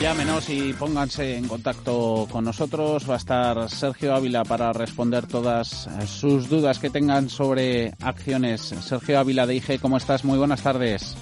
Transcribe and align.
Llámenos 0.00 0.50
y 0.50 0.74
pónganse 0.74 1.36
en 1.36 1.48
contacto 1.48 2.28
con 2.30 2.44
nosotros. 2.44 3.08
Va 3.08 3.14
a 3.14 3.16
estar 3.16 3.68
Sergio 3.70 4.14
Ávila 4.14 4.44
para 4.44 4.72
responder 4.72 5.26
todas 5.26 5.88
sus 6.06 6.50
dudas 6.50 6.78
que 6.78 6.90
tengan 6.90 7.30
sobre 7.30 7.92
acciones. 8.02 8.60
Sergio 8.60 9.18
Ávila 9.18 9.46
de 9.46 9.54
IG, 9.54 9.80
¿cómo 9.80 9.96
estás? 9.96 10.24
Muy 10.24 10.38
buenas 10.38 10.62
tardes. 10.62 11.16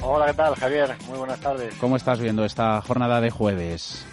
Hola, 0.00 0.26
¿qué 0.26 0.34
tal, 0.34 0.54
Javier? 0.54 0.96
Muy 1.08 1.18
buenas 1.18 1.40
tardes. 1.40 1.74
¿Cómo 1.80 1.96
estás 1.96 2.20
viendo 2.20 2.44
esta 2.44 2.80
jornada 2.82 3.20
de 3.20 3.30
jueves? 3.30 4.06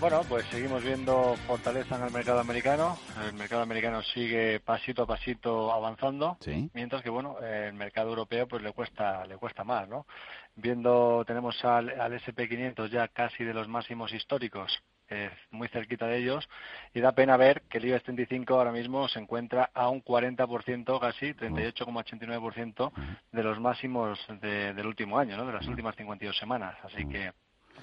Bueno, 0.00 0.20
pues 0.28 0.44
seguimos 0.50 0.84
viendo 0.84 1.34
fortaleza 1.46 1.96
en 1.96 2.02
el 2.04 2.12
mercado 2.12 2.40
americano. 2.40 2.98
El 3.26 3.32
mercado 3.32 3.62
americano 3.62 4.02
sigue 4.02 4.60
pasito 4.60 5.02
a 5.02 5.06
pasito 5.06 5.72
avanzando, 5.72 6.36
mientras 6.74 7.02
que 7.02 7.08
bueno, 7.08 7.38
el 7.40 7.72
mercado 7.72 8.10
europeo 8.10 8.46
pues 8.46 8.62
le 8.62 8.72
cuesta 8.72 9.24
le 9.26 9.38
cuesta 9.38 9.64
más, 9.64 9.88
¿no? 9.88 10.06
Viendo 10.56 11.22
tenemos 11.26 11.62
al, 11.64 11.90
S&P 12.14 12.48
500 12.48 12.90
ya 12.90 13.08
casi 13.08 13.44
de 13.44 13.52
los 13.52 13.68
máximos 13.68 14.14
históricos, 14.14 14.82
eh, 15.10 15.30
muy 15.50 15.68
cerquita 15.68 16.06
de 16.06 16.16
ellos, 16.16 16.48
y 16.94 17.00
da 17.00 17.12
pena 17.12 17.36
ver 17.36 17.62
que 17.68 17.76
el 17.76 17.84
IBEX 17.84 18.04
35 18.04 18.54
ahora 18.54 18.72
mismo 18.72 19.06
se 19.06 19.18
encuentra 19.18 19.70
a 19.74 19.90
un 19.90 20.02
40%, 20.02 20.98
casi 20.98 21.34
38,89% 21.34 22.90
de 23.32 23.42
los 23.42 23.60
máximos 23.60 24.18
del 24.40 24.86
último 24.86 25.18
año, 25.18 25.36
¿no? 25.36 25.46
De 25.46 25.52
las 25.52 25.66
últimas 25.68 25.94
52 25.94 26.36
semanas, 26.36 26.74
así 26.82 27.06
que 27.06 27.32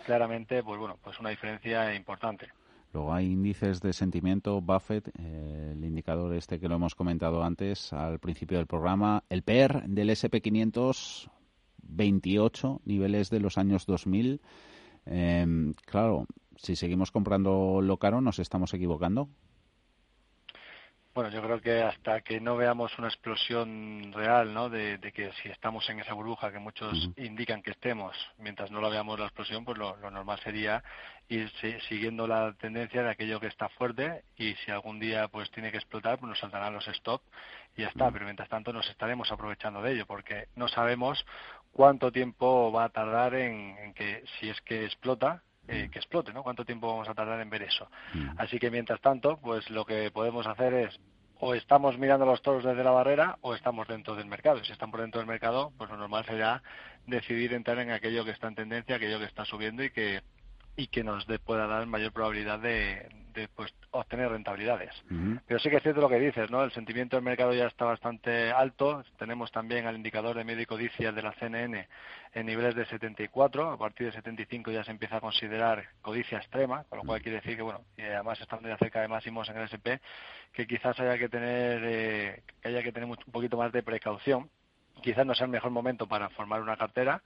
claramente, 0.05 0.63
pues 0.63 0.80
bueno, 0.80 0.97
pues 1.03 1.19
una 1.19 1.30
diferencia 1.30 1.93
importante. 1.93 2.49
Luego 2.93 3.11
hay 3.13 3.31
índices 3.31 3.81
de 3.81 3.91
sentimiento, 3.91 4.61
Buffett, 4.61 5.08
eh, 5.17 5.71
el 5.73 5.83
indicador 5.83 6.33
este 6.35 6.59
que 6.59 6.67
lo 6.67 6.75
hemos 6.75 6.93
comentado 6.93 7.43
antes 7.43 7.91
al 7.91 8.19
principio 8.19 8.58
del 8.58 8.67
programa, 8.67 9.23
el 9.30 9.41
PER 9.41 9.83
del 9.87 10.11
SP500, 10.11 11.27
28 11.95 12.81
niveles 12.86 13.30
de 13.30 13.39
los 13.39 13.58
años 13.58 13.86
2000. 13.86 14.41
Em, 15.05 15.73
claro, 15.86 16.25
si 16.55 16.75
seguimos 16.75 17.11
comprando 17.11 17.81
lo 17.81 17.97
caro, 17.97 18.22
nos 18.22 18.39
estamos 18.39 18.73
equivocando. 18.73 19.30
Bueno, 21.14 21.30
yo 21.30 21.44
creo 21.44 21.61
que 21.61 21.83
hasta 21.83 22.21
que 22.21 22.41
no 22.41 22.58
veamos 22.58 22.97
una 22.97 23.08
explosión 23.08 24.11
real, 24.14 24.52
¿no? 24.52 24.67
De, 24.67 24.97
que 25.14 25.31
si 25.44 25.49
estamos 25.49 25.88
en 25.91 25.99
esa 25.99 26.16
burbuja 26.16 26.52
que 26.52 26.58
muchos 26.58 27.11
indican 27.17 27.61
que 27.61 27.69
estemos, 27.69 28.17
mientras 28.39 28.71
no 28.71 28.81
la 28.81 28.89
veamos 28.89 29.19
la 29.19 29.27
explosión, 29.27 29.64
pues 29.64 29.77
lo, 29.77 29.95
normal 30.09 30.39
sería 30.44 30.83
ir 31.30 31.52
siguiendo 31.88 32.25
la 32.25 32.53
tendencia 32.53 33.03
de 33.03 33.11
aquello 33.11 33.39
que 33.39 33.45
está 33.45 33.69
fuerte 33.69 34.23
y 34.38 34.55
si 34.55 34.71
algún 34.71 34.99
día 34.99 35.27
pues 35.27 35.52
tiene 35.52 35.69
que 35.69 35.77
explotar, 35.77 36.17
pues 36.17 36.30
nos 36.30 36.39
saltarán 36.39 36.73
los 36.73 36.88
stop 36.88 37.21
y 37.77 37.83
ya 37.83 37.89
está. 37.89 38.09
Pero 38.09 38.25
mientras 38.25 38.49
tanto 38.49 38.73
nos 38.73 38.89
estaremos 38.89 39.31
aprovechando 39.31 39.83
de 39.83 39.94
ello 39.94 40.08
porque 40.08 40.47
no 40.55 40.67
sabemos 40.67 41.23
cuánto 41.73 42.11
tiempo 42.11 42.71
va 42.71 42.85
a 42.85 42.89
tardar 42.89 43.35
en 43.35 43.93
que 43.93 44.23
si 44.39 44.49
es 44.49 44.61
que 44.61 44.85
explota 44.85 45.43
eh, 45.66 45.88
que 45.89 45.99
explote, 45.99 46.33
¿no? 46.33 46.43
¿Cuánto 46.43 46.65
tiempo 46.65 46.88
vamos 46.88 47.07
a 47.07 47.13
tardar 47.13 47.39
en 47.39 47.49
ver 47.49 47.63
eso? 47.63 47.89
Así 48.38 48.59
que 48.59 48.69
mientras 48.69 48.99
tanto, 48.99 49.38
pues 49.38 49.69
lo 49.69 49.85
que 49.85 50.11
podemos 50.11 50.45
hacer 50.45 50.73
es 50.73 50.99
o 51.39 51.55
estamos 51.55 51.98
mirando 51.98 52.25
los 52.25 52.42
toros 52.42 52.65
desde 52.65 52.83
la 52.83 52.92
barrera 52.92 53.37
o 53.42 53.55
estamos 53.55 53.87
dentro 53.87 54.14
del 54.15 54.25
mercado. 54.25 54.59
Y 54.59 54.65
si 54.65 54.73
estamos 54.73 54.99
dentro 54.99 55.20
del 55.20 55.27
mercado, 55.27 55.71
pues 55.77 55.89
lo 55.89 55.95
normal 55.95 56.25
será 56.25 56.61
decidir 57.08 57.53
entrar 57.53 57.80
en 57.80 57.92
aquello 57.92 58.25
que 58.25 58.31
está 58.31 58.48
en 58.48 58.55
tendencia, 58.55 58.98
aquello 58.98 59.19
que 59.19 59.25
está 59.25 59.45
subiendo 59.45 59.83
y 59.83 59.89
que 59.89 60.21
y 60.75 60.87
que 60.87 61.03
nos 61.03 61.25
pueda 61.45 61.67
dar 61.67 61.86
mayor 61.86 62.11
probabilidad 62.11 62.59
de, 62.59 63.08
pues, 63.55 63.73
obtener 63.92 64.30
rentabilidades. 64.30 64.92
Pero 65.48 65.60
sí 65.60 65.70
que 65.70 65.77
es 65.77 65.83
cierto 65.83 66.02
lo 66.02 66.10
que 66.10 66.20
dices, 66.20 66.49
¿no? 66.49 66.64
El 66.64 66.71
sentimiento 66.71 67.16
del 67.16 67.23
mercado 67.23 67.54
ya 67.54 67.67
está 67.67 67.86
bastante 67.86 68.52
alto. 68.52 69.04
Tenemos 69.17 69.52
también 69.52 69.86
al 69.86 69.95
indicador 69.95 70.36
de 70.36 70.44
medio 70.44 70.66
codicia 70.67 71.11
de 71.11 71.21
la 71.21 71.33
CNN 71.33 71.88
en 72.33 72.45
niveles 72.45 72.76
de 72.76 72.86
74. 72.86 73.72
A 73.72 73.77
partir 73.77 74.08
de 74.08 74.14
75 74.14 74.72
ya 74.72 74.83
se 74.83 74.92
empieza 74.92 75.17
a 75.17 75.22
considerar 75.22 75.86
codicia 76.02 76.38
extrema, 76.38 76.83
con 76.86 76.99
lo 76.99 77.05
cual 77.05 77.22
quiere 77.22 77.38
decir 77.38 77.55
que, 77.55 77.64
bueno, 77.64 77.82
y 77.98 78.02
además 78.02 78.39
estando 78.42 78.67
ya 78.67 78.77
cerca 78.77 79.02
de 79.02 79.08
máximos 79.08 79.48
en 79.49 79.58
el 79.58 79.64
SP, 79.70 80.02
que 80.52 80.67
quizás 80.67 80.99
haya 80.99 81.17
que 81.17 81.30
tener, 81.30 81.82
eh, 81.83 82.43
que 82.61 82.67
haya 82.70 82.83
que 82.83 82.92
tener 82.92 83.10
un 83.10 83.17
poquito 83.32 83.58
más 83.58 83.72
de 83.72 83.83
precaución 83.83 84.49
quizás 85.02 85.26
no 85.26 85.36
sea 85.36 85.45
el 85.45 85.52
mejor 85.52 85.71
momento 85.71 86.08
para 86.08 86.30
formar 86.30 86.61
una 86.61 86.77
cartera, 86.77 87.21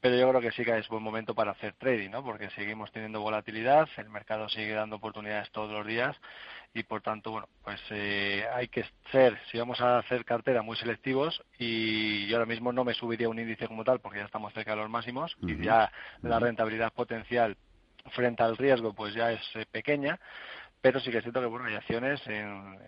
pero 0.00 0.16
yo 0.16 0.28
creo 0.28 0.40
que 0.40 0.52
sí 0.52 0.64
que 0.64 0.76
es 0.78 0.88
buen 0.88 1.02
momento 1.02 1.34
para 1.34 1.52
hacer 1.52 1.74
trading, 1.74 2.10
¿no? 2.10 2.22
Porque 2.22 2.50
seguimos 2.50 2.92
teniendo 2.92 3.20
volatilidad, 3.20 3.88
el 3.96 4.08
mercado 4.08 4.48
sigue 4.48 4.72
dando 4.72 4.96
oportunidades 4.96 5.50
todos 5.50 5.72
los 5.72 5.86
días 5.86 6.16
y 6.74 6.82
por 6.82 7.02
tanto, 7.02 7.32
bueno, 7.32 7.48
pues 7.64 7.80
eh, 7.90 8.44
hay 8.54 8.68
que 8.68 8.84
ser, 9.10 9.38
si 9.50 9.58
vamos 9.58 9.80
a 9.80 9.98
hacer 9.98 10.24
cartera, 10.24 10.62
muy 10.62 10.76
selectivos 10.76 11.42
y 11.58 12.26
yo 12.28 12.36
ahora 12.36 12.46
mismo 12.46 12.72
no 12.72 12.84
me 12.84 12.94
subiría 12.94 13.28
un 13.28 13.38
índice 13.38 13.66
como 13.66 13.84
tal 13.84 14.00
porque 14.00 14.18
ya 14.18 14.26
estamos 14.26 14.52
cerca 14.52 14.72
de 14.72 14.78
los 14.78 14.90
máximos 14.90 15.36
y 15.42 15.60
ya 15.62 15.90
la 16.22 16.38
rentabilidad 16.38 16.92
potencial 16.92 17.56
frente 18.12 18.42
al 18.42 18.56
riesgo 18.56 18.94
pues 18.94 19.14
ya 19.14 19.32
es 19.32 19.40
eh, 19.54 19.66
pequeña 19.70 20.18
pero 20.80 21.00
sí 21.00 21.10
que 21.10 21.20
siento 21.20 21.40
que 21.40 21.46
bueno 21.46 21.66
hay 21.66 21.74
acciones 21.74 22.20
en, 22.26 22.78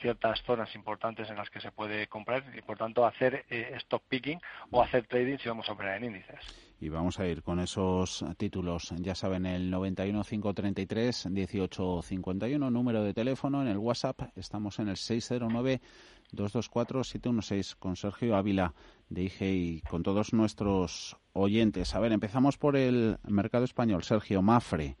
ciertas 0.00 0.42
zonas 0.42 0.74
importantes 0.74 1.28
en 1.28 1.36
las 1.36 1.50
que 1.50 1.60
se 1.60 1.72
puede 1.72 2.06
comprar 2.06 2.44
y 2.56 2.62
por 2.62 2.78
tanto 2.78 3.04
hacer 3.04 3.44
eh, 3.50 3.72
stock 3.78 4.02
picking 4.08 4.40
o 4.70 4.82
hacer 4.82 5.06
trading 5.06 5.38
si 5.38 5.48
vamos 5.48 5.68
a 5.68 5.72
operar 5.72 5.96
en 5.98 6.04
índices. 6.04 6.38
Y 6.80 6.88
vamos 6.88 7.20
a 7.20 7.26
ir 7.26 7.42
con 7.42 7.60
esos 7.60 8.24
títulos, 8.36 8.92
ya 8.98 9.14
saben, 9.14 9.46
el 9.46 9.70
91533 9.70 11.26
1851, 11.26 12.70
número 12.70 13.04
de 13.04 13.14
teléfono, 13.14 13.62
en 13.62 13.68
el 13.68 13.78
WhatsApp 13.78 14.20
estamos 14.36 14.78
en 14.78 14.88
el 14.88 14.96
609 14.96 15.80
224 16.32 17.04
716 17.04 17.76
con 17.76 17.96
Sergio 17.96 18.36
Ávila 18.36 18.74
de 19.08 19.22
IG 19.24 19.42
y 19.42 19.80
con 19.82 20.02
todos 20.02 20.32
nuestros 20.32 21.16
oyentes. 21.34 21.94
A 21.94 22.00
ver, 22.00 22.12
empezamos 22.12 22.56
por 22.56 22.76
el 22.76 23.18
mercado 23.28 23.64
español. 23.64 24.02
Sergio 24.02 24.42
Mafre. 24.42 24.96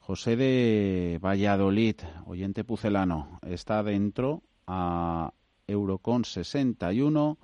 José 0.00 0.34
de 0.36 1.20
Valladolid, 1.22 1.96
oyente 2.26 2.64
pucelano, 2.64 3.38
está 3.46 3.82
dentro 3.82 4.42
a 4.66 5.32
Eurocon 5.66 6.24
61, 6.24 7.38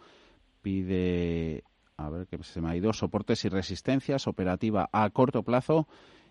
pide, 0.63 1.63
a 1.97 2.11
ver 2.11 2.27
que 2.27 2.43
se 2.43 2.61
me 2.61 2.71
ha 2.71 2.77
ido, 2.77 2.93
soportes 2.93 3.45
y 3.45 3.49
resistencias, 3.49 4.27
operativa 4.27 4.89
a 4.91 5.09
corto 5.11 5.43
plazo 5.43 5.87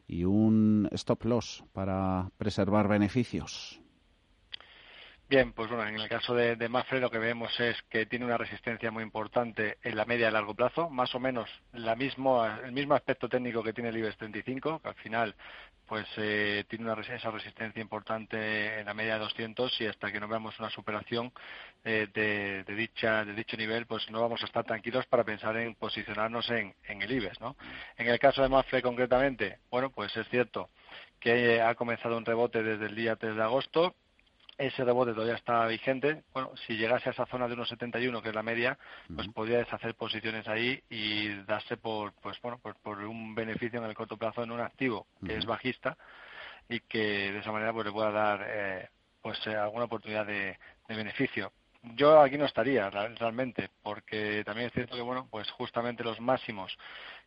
y 0.07 0.25
un 0.25 0.89
stop 0.91 1.23
loss 1.25 1.63
para 1.73 2.31
preservar 2.37 2.87
beneficios. 2.87 3.81
Bien, 5.27 5.53
pues 5.53 5.69
bueno, 5.69 5.87
en 5.87 5.99
el 5.99 6.07
caso 6.07 6.35
de, 6.35 6.55
de, 6.55 6.69
Mafre 6.69 6.99
lo 6.99 7.09
que 7.09 7.17
vemos 7.17 7.59
es 7.59 7.81
que 7.89 8.05
tiene 8.05 8.25
una 8.25 8.37
resistencia 8.37 8.91
muy 8.91 9.01
importante 9.01 9.79
en 9.81 9.95
la 9.95 10.05
media 10.05 10.29
y 10.29 10.31
largo 10.31 10.53
plazo, 10.53 10.87
más 10.91 11.15
o 11.15 11.19
menos 11.19 11.49
la 11.73 11.95
mismo, 11.95 12.45
el 12.45 12.71
mismo 12.71 12.93
aspecto 12.93 13.27
técnico 13.27 13.63
que 13.63 13.73
tiene 13.73 13.89
el 13.89 13.97
IBEX 13.97 14.17
35, 14.17 14.81
que 14.83 14.87
al 14.87 14.93
final 14.95 15.35
pues 15.87 16.05
eh, 16.17 16.63
tiene 16.67 16.85
una 16.85 17.01
esa 17.01 17.31
resistencia 17.31 17.81
importante 17.81 18.79
en 18.79 18.85
la 18.85 18.93
media 18.93 19.13
de 19.13 19.21
200 19.21 19.81
y 19.81 19.87
hasta 19.87 20.11
que 20.11 20.19
no 20.19 20.27
veamos 20.27 20.59
una 20.59 20.69
superación 20.69 21.31
eh, 21.83 22.07
de, 22.13 22.75
dicha 22.75 23.25
de 23.25 23.33
dicho 23.33 23.57
nivel, 23.57 23.87
pues 23.87 24.07
no 24.11 24.21
vamos 24.21 24.43
a 24.43 24.45
estar 24.45 24.63
tranquilos 24.63 25.07
para 25.07 25.23
pensar 25.23 25.57
en 25.57 25.73
posicionarnos 25.73 26.47
en, 26.51 26.75
en 26.83 27.01
el 27.01 27.11
IBEX, 27.11 27.41
¿no? 27.41 27.55
En 27.97 28.07
el 28.07 28.19
caso 28.19 28.43
de 28.43 28.49
Mafre 28.49 28.83
concretamente, 28.83 29.57
bueno, 29.71 29.89
pues 29.89 30.15
es 30.15 30.27
cierto 30.29 30.69
que 31.19 31.61
ha 31.61 31.73
comenzado 31.73 32.15
un 32.15 32.25
rebote 32.25 32.61
desde 32.61 32.85
el 32.85 32.95
día 32.95 33.15
3 33.15 33.35
de 33.35 33.41
agosto 33.41 33.95
ese 34.57 34.83
rebote 34.83 35.13
todavía 35.13 35.35
está 35.35 35.65
vigente. 35.67 36.23
Bueno, 36.33 36.51
si 36.65 36.77
llegase 36.77 37.09
a 37.09 37.11
esa 37.11 37.25
zona 37.25 37.47
de 37.47 37.55
1,71, 37.55 38.21
que 38.21 38.29
es 38.29 38.35
la 38.35 38.43
media, 38.43 38.77
pues 39.13 39.27
podría 39.29 39.57
deshacer 39.57 39.95
posiciones 39.95 40.47
ahí 40.47 40.81
y 40.89 41.35
darse 41.43 41.77
por, 41.77 42.13
pues 42.13 42.39
bueno, 42.41 42.57
por, 42.59 42.75
por 42.75 42.99
un 42.99 43.35
beneficio 43.35 43.79
en 43.79 43.85
el 43.85 43.95
corto 43.95 44.17
plazo 44.17 44.43
en 44.43 44.51
un 44.51 44.61
activo 44.61 45.07
que 45.25 45.37
es 45.37 45.45
bajista 45.45 45.97
y 46.69 46.79
que 46.81 47.31
de 47.31 47.39
esa 47.39 47.51
manera 47.51 47.73
pues 47.73 47.85
le 47.85 47.91
pueda 47.91 48.11
dar 48.11 48.45
eh, 48.47 48.89
pues 49.21 49.39
eh, 49.47 49.55
alguna 49.55 49.85
oportunidad 49.85 50.25
de, 50.25 50.57
beneficio. 50.87 51.51
Yo 51.95 52.19
aquí 52.19 52.37
no 52.37 52.45
estaría 52.45 52.89
realmente, 52.89 53.69
porque 53.83 54.43
también 54.43 54.67
es 54.67 54.73
cierto 54.73 54.95
que 54.95 55.01
bueno, 55.01 55.27
pues 55.29 55.49
justamente 55.51 56.03
los 56.03 56.19
máximos 56.19 56.75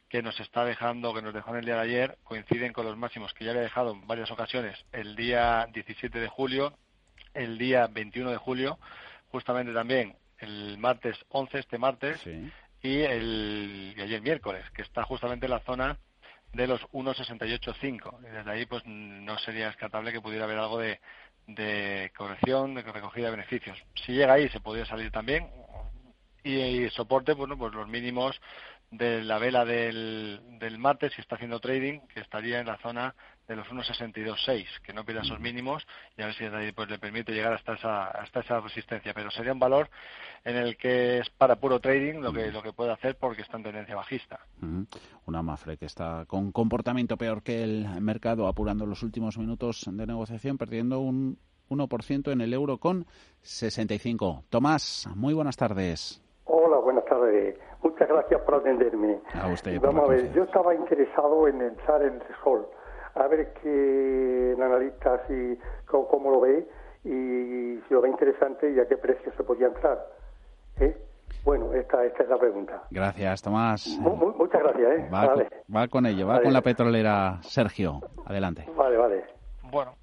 que 0.08 0.22
nos 0.22 0.38
está 0.40 0.64
dejando, 0.64 1.14
que 1.14 1.22
nos 1.22 1.34
dejó 1.34 1.50
en 1.50 1.58
el 1.58 1.64
día 1.64 1.74
de 1.74 1.80
ayer, 1.82 2.18
coinciden 2.24 2.72
con 2.72 2.86
los 2.86 2.96
máximos 2.96 3.34
que 3.34 3.44
ya 3.44 3.50
había 3.50 3.62
dejado 3.62 3.92
en 3.92 4.06
varias 4.06 4.30
ocasiones 4.30 4.84
el 4.92 5.14
día 5.16 5.68
17 5.72 6.18
de 6.18 6.28
julio 6.28 6.72
el 7.34 7.58
día 7.58 7.86
21 7.86 8.30
de 8.30 8.36
julio, 8.36 8.78
justamente 9.30 9.72
también 9.72 10.16
el 10.38 10.78
martes 10.78 11.16
11, 11.28 11.58
este 11.58 11.78
martes, 11.78 12.24
y, 12.82 13.00
el, 13.00 13.94
y 13.96 14.00
ayer 14.00 14.20
miércoles, 14.22 14.64
que 14.70 14.82
está 14.82 15.02
justamente 15.02 15.46
en 15.46 15.52
la 15.52 15.60
zona 15.60 15.98
de 16.52 16.66
los 16.66 16.80
1,68,5. 16.92 18.20
Y 18.20 18.30
desde 18.30 18.50
ahí, 18.50 18.66
pues 18.66 18.82
no 18.86 19.38
sería 19.38 19.66
descartable 19.66 20.12
que 20.12 20.20
pudiera 20.20 20.44
haber 20.44 20.58
algo 20.58 20.78
de, 20.78 21.00
de 21.46 22.12
corrección, 22.16 22.74
de 22.74 22.82
recogida 22.82 23.26
de 23.26 23.32
beneficios. 23.32 23.78
Si 23.94 24.12
llega 24.12 24.34
ahí, 24.34 24.48
se 24.48 24.60
podría 24.60 24.86
salir 24.86 25.10
también. 25.10 25.48
Y, 26.44 26.88
soporte, 26.90 27.32
bueno, 27.32 27.58
pues 27.58 27.74
los 27.74 27.88
mínimos 27.88 28.40
de 28.90 29.22
la 29.22 29.38
vela 29.38 29.64
del, 29.64 30.40
del 30.58 30.78
martes, 30.78 31.12
si 31.12 31.20
está 31.20 31.34
haciendo 31.34 31.60
trading, 31.60 32.00
que 32.08 32.20
estaría 32.20 32.60
en 32.60 32.66
la 32.66 32.78
zona 32.78 33.14
de 33.48 33.56
los 33.56 33.66
1.62.6, 33.68 34.66
que 34.82 34.92
no 34.92 35.04
pierda 35.04 35.22
esos 35.22 35.40
mínimos 35.40 35.86
y 36.16 36.22
a 36.22 36.26
ver 36.26 36.34
si 36.34 36.44
ahí 36.44 36.70
pues, 36.72 36.88
le 36.90 36.98
permite 36.98 37.32
llegar 37.32 37.54
hasta 37.54 37.72
esa, 37.72 38.08
hasta 38.08 38.40
esa 38.40 38.60
resistencia. 38.60 39.14
Pero 39.14 39.30
sería 39.30 39.54
un 39.54 39.58
valor 39.58 39.88
en 40.44 40.56
el 40.56 40.76
que 40.76 41.18
es 41.18 41.30
para 41.30 41.56
puro 41.56 41.80
trading 41.80 42.20
lo 42.20 42.32
que, 42.32 42.52
lo 42.52 42.62
que 42.62 42.74
puede 42.74 42.92
hacer 42.92 43.16
porque 43.16 43.42
está 43.42 43.56
en 43.56 43.62
tendencia 43.62 43.96
bajista. 43.96 44.38
Una 45.26 45.42
Mafre 45.42 45.78
que 45.78 45.86
está 45.86 46.26
con 46.26 46.52
comportamiento 46.52 47.16
peor 47.16 47.42
que 47.42 47.62
el 47.62 47.86
mercado, 48.02 48.46
apurando 48.46 48.84
los 48.84 49.02
últimos 49.02 49.38
minutos 49.38 49.88
de 49.90 50.06
negociación, 50.06 50.58
perdiendo 50.58 51.00
un 51.00 51.38
1% 51.70 52.30
en 52.30 52.40
el 52.42 52.52
euro 52.52 52.76
con 52.76 53.06
65. 53.40 54.44
Tomás, 54.50 55.08
muy 55.16 55.32
buenas 55.32 55.56
tardes. 55.56 56.22
Hola, 56.44 56.78
buenas 56.78 57.04
tardes. 57.06 57.58
Muchas 57.82 58.08
gracias 58.08 58.40
por 58.42 58.56
atenderme. 58.56 59.20
A 59.32 59.48
usted. 59.48 59.80
Vamos 59.80 60.04
a 60.04 60.12
ver, 60.12 60.32
yo 60.34 60.44
estaba 60.44 60.74
interesado 60.74 61.48
en 61.48 61.62
entrar 61.62 62.02
en 62.02 62.20
Resol 62.20 62.68
a 63.18 63.28
ver 63.28 63.52
qué 63.62 64.56
analista 64.60 65.22
si 65.26 65.58
cómo, 65.86 66.30
lo 66.30 66.40
ve 66.40 66.66
y 67.04 67.80
si 67.86 67.94
lo 67.94 68.00
ve 68.00 68.08
interesante 68.08 68.70
y 68.70 68.78
a 68.78 68.86
qué 68.86 68.96
precio 68.96 69.32
se 69.36 69.42
podía 69.42 69.66
entrar. 69.68 69.98
¿eh? 70.80 70.96
Bueno, 71.44 71.72
esta, 71.72 72.04
esta 72.04 72.22
es 72.22 72.28
la 72.28 72.38
pregunta. 72.38 72.82
Gracias, 72.90 73.42
Tomás. 73.42 73.98
muchas 73.98 74.62
gracias. 74.62 74.98
¿eh? 74.98 75.10
Va, 75.12 75.88
con, 75.88 76.06
ello, 76.06 76.26
va 76.26 76.40
con 76.42 76.52
la 76.52 76.62
petrolera 76.62 77.38
Sergio. 77.42 78.00
Adelante. 78.26 78.66
Vale, 78.76 78.96
vale. 78.96 79.24
Bueno, 79.70 79.94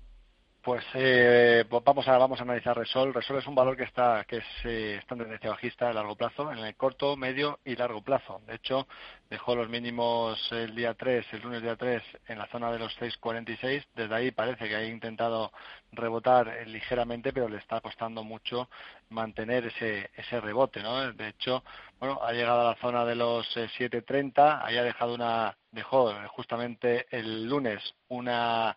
pues 0.65 0.83
eh, 0.95 1.63
vamos 1.69 2.07
a 2.07 2.17
vamos 2.17 2.39
a 2.39 2.43
analizar 2.43 2.75
Resol. 2.75 3.13
Resol 3.13 3.37
es 3.37 3.45
un 3.45 3.53
valor 3.53 3.77
que 3.77 3.83
está 3.83 4.25
que 4.27 4.37
es, 4.37 4.45
eh, 4.63 4.99
en 4.99 5.17
tendencia 5.19 5.51
bajista 5.51 5.89
a 5.89 5.93
largo 5.93 6.15
plazo, 6.15 6.51
en 6.51 6.57
el 6.57 6.75
corto, 6.75 7.15
medio 7.15 7.59
y 7.63 7.75
largo 7.75 8.01
plazo. 8.01 8.41
De 8.47 8.55
hecho, 8.55 8.87
dejó 9.29 9.53
los 9.55 9.69
mínimos 9.69 10.51
el 10.51 10.73
día 10.75 10.95
3, 10.95 11.23
el 11.33 11.41
lunes 11.43 11.61
día 11.61 11.75
3, 11.75 12.01
en 12.29 12.39
la 12.39 12.47
zona 12.47 12.71
de 12.71 12.79
los 12.79 12.99
6.46. 12.99 13.85
Desde 13.93 14.15
ahí 14.15 14.31
parece 14.31 14.67
que 14.67 14.75
ha 14.75 14.83
intentado 14.83 15.51
rebotar 15.91 16.47
eh, 16.47 16.65
ligeramente, 16.65 17.31
pero 17.31 17.47
le 17.47 17.57
está 17.57 17.79
costando 17.79 18.23
mucho 18.23 18.67
mantener 19.09 19.67
ese 19.67 20.09
ese 20.15 20.41
rebote, 20.41 20.81
¿no? 20.81 21.13
De 21.13 21.27
hecho, 21.27 21.63
bueno, 21.99 22.19
ha 22.23 22.31
llegado 22.33 22.61
a 22.61 22.71
la 22.71 22.81
zona 22.81 23.05
de 23.05 23.13
los 23.13 23.45
7.30, 23.55 24.61
ahí 24.63 24.77
ha 24.77 24.83
dejado 24.83 25.13
una 25.13 25.55
dejó 25.71 26.11
justamente 26.29 27.05
el 27.11 27.45
lunes 27.47 27.83
una 28.07 28.75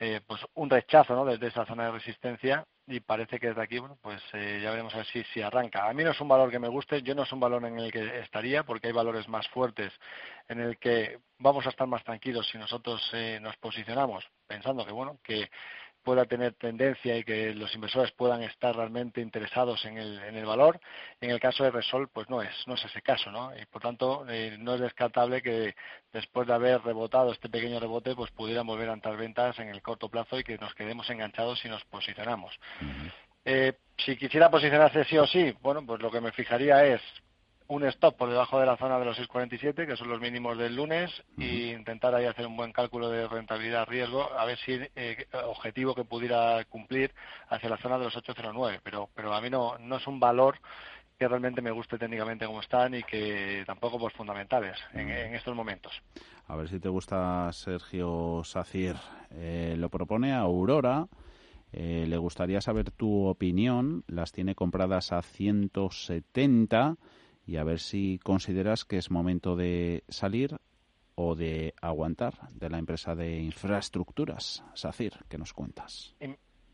eh, 0.00 0.20
pues 0.26 0.40
un 0.54 0.70
rechazo 0.70 1.14
¿no? 1.14 1.24
desde 1.24 1.48
esa 1.48 1.66
zona 1.66 1.86
de 1.86 1.92
resistencia 1.92 2.64
y 2.86 3.00
parece 3.00 3.40
que 3.40 3.48
desde 3.48 3.62
aquí 3.62 3.78
bueno 3.78 3.98
pues 4.00 4.22
eh, 4.32 4.60
ya 4.62 4.70
veremos 4.70 4.94
a 4.94 4.98
ver 4.98 5.06
si, 5.06 5.24
si 5.24 5.42
arranca 5.42 5.88
a 5.88 5.92
mí 5.92 6.04
no 6.04 6.12
es 6.12 6.20
un 6.20 6.28
valor 6.28 6.50
que 6.50 6.58
me 6.58 6.68
guste 6.68 7.02
yo 7.02 7.14
no 7.14 7.24
es 7.24 7.32
un 7.32 7.40
valor 7.40 7.64
en 7.64 7.78
el 7.78 7.90
que 7.90 8.20
estaría 8.20 8.62
porque 8.62 8.86
hay 8.86 8.92
valores 8.92 9.28
más 9.28 9.48
fuertes 9.48 9.92
en 10.48 10.60
el 10.60 10.78
que 10.78 11.18
vamos 11.38 11.66
a 11.66 11.70
estar 11.70 11.86
más 11.86 12.04
tranquilos 12.04 12.48
si 12.48 12.58
nosotros 12.58 13.02
eh, 13.12 13.40
nos 13.42 13.56
posicionamos 13.56 14.24
pensando 14.46 14.86
que 14.86 14.92
bueno 14.92 15.18
que 15.22 15.50
pueda 16.08 16.24
tener 16.24 16.54
tendencia 16.54 17.18
y 17.18 17.22
que 17.22 17.54
los 17.54 17.74
inversores 17.74 18.12
puedan 18.12 18.42
estar 18.42 18.74
realmente 18.74 19.20
interesados 19.20 19.84
en 19.84 19.98
el, 19.98 20.18
en 20.20 20.36
el 20.36 20.46
valor. 20.46 20.80
En 21.20 21.28
el 21.28 21.38
caso 21.38 21.64
de 21.64 21.70
Resol, 21.70 22.08
pues 22.08 22.30
no 22.30 22.40
es, 22.40 22.48
no 22.66 22.76
es 22.76 22.84
ese 22.86 23.02
caso, 23.02 23.30
¿no? 23.30 23.54
Y 23.54 23.66
por 23.66 23.82
tanto, 23.82 24.24
eh, 24.26 24.56
no 24.58 24.76
es 24.76 24.80
descartable 24.80 25.42
que 25.42 25.74
después 26.10 26.46
de 26.46 26.54
haber 26.54 26.80
rebotado 26.80 27.30
este 27.30 27.50
pequeño 27.50 27.78
rebote, 27.78 28.14
pues 28.14 28.30
pudieran 28.30 28.66
volver 28.66 28.88
a 28.88 28.94
entrar 28.94 29.18
ventas 29.18 29.58
en 29.58 29.68
el 29.68 29.82
corto 29.82 30.08
plazo 30.08 30.38
y 30.38 30.44
que 30.44 30.56
nos 30.56 30.74
quedemos 30.74 31.10
enganchados 31.10 31.60
si 31.60 31.68
nos 31.68 31.84
posicionamos. 31.84 32.58
Eh, 33.44 33.74
si 33.98 34.16
quisiera 34.16 34.50
posicionarse 34.50 35.04
sí 35.04 35.18
o 35.18 35.26
sí, 35.26 35.54
bueno, 35.60 35.84
pues 35.84 36.00
lo 36.00 36.10
que 36.10 36.22
me 36.22 36.32
fijaría 36.32 36.86
es 36.86 37.02
un 37.68 37.84
stop 37.84 38.16
por 38.16 38.30
debajo 38.30 38.58
de 38.58 38.66
la 38.66 38.76
zona 38.76 38.98
de 38.98 39.04
los 39.04 39.18
6,47, 39.18 39.86
que 39.86 39.96
son 39.96 40.08
los 40.08 40.20
mínimos 40.20 40.56
del 40.56 40.74
lunes, 40.74 41.10
e 41.38 41.74
intentar 41.78 42.14
ahí 42.14 42.24
hacer 42.24 42.46
un 42.46 42.56
buen 42.56 42.72
cálculo 42.72 43.10
de 43.10 43.28
rentabilidad-riesgo, 43.28 44.32
a 44.32 44.44
ver 44.46 44.58
si 44.58 44.80
eh, 44.96 45.26
objetivo 45.44 45.94
que 45.94 46.04
pudiera 46.04 46.64
cumplir 46.64 47.12
hacia 47.48 47.68
la 47.68 47.76
zona 47.76 47.98
de 47.98 48.04
los 48.04 48.16
8,09. 48.16 48.80
Pero, 48.82 49.10
pero 49.14 49.34
a 49.34 49.40
mí 49.42 49.50
no, 49.50 49.76
no 49.78 49.96
es 49.96 50.06
un 50.06 50.18
valor 50.18 50.58
que 51.18 51.28
realmente 51.28 51.60
me 51.60 51.70
guste 51.70 51.98
técnicamente 51.98 52.46
como 52.46 52.60
están 52.60 52.94
y 52.94 53.02
que 53.02 53.64
tampoco 53.66 53.98
por 53.98 54.12
fundamentales 54.12 54.78
en, 54.94 55.10
estos 55.34 55.54
momentos. 55.54 56.00
A 56.46 56.56
ver 56.56 56.68
si 56.68 56.78
te 56.78 56.88
gusta 56.88 57.52
Sergio 57.52 58.42
Sacir. 58.44 58.94
Eh, 59.32 59.74
lo 59.76 59.90
propone 59.90 60.32
Aurora. 60.32 61.06
Eh, 61.72 62.06
le 62.08 62.16
gustaría 62.16 62.60
saber 62.60 62.92
tu 62.92 63.26
opinión. 63.26 64.04
Las 64.06 64.32
tiene 64.32 64.54
compradas 64.54 65.12
a 65.12 65.20
170 65.20 66.96
y 67.48 67.56
a 67.56 67.64
ver 67.64 67.80
si 67.80 68.20
consideras 68.22 68.84
que 68.84 68.98
es 68.98 69.10
momento 69.10 69.56
de 69.56 70.04
salir 70.10 70.58
o 71.14 71.34
de 71.34 71.74
aguantar 71.80 72.34
de 72.50 72.68
la 72.68 72.78
empresa 72.78 73.14
de 73.14 73.40
infraestructuras. 73.40 74.62
SACIR, 74.74 75.14
¿qué 75.30 75.38
nos 75.38 75.54
cuentas? 75.54 76.14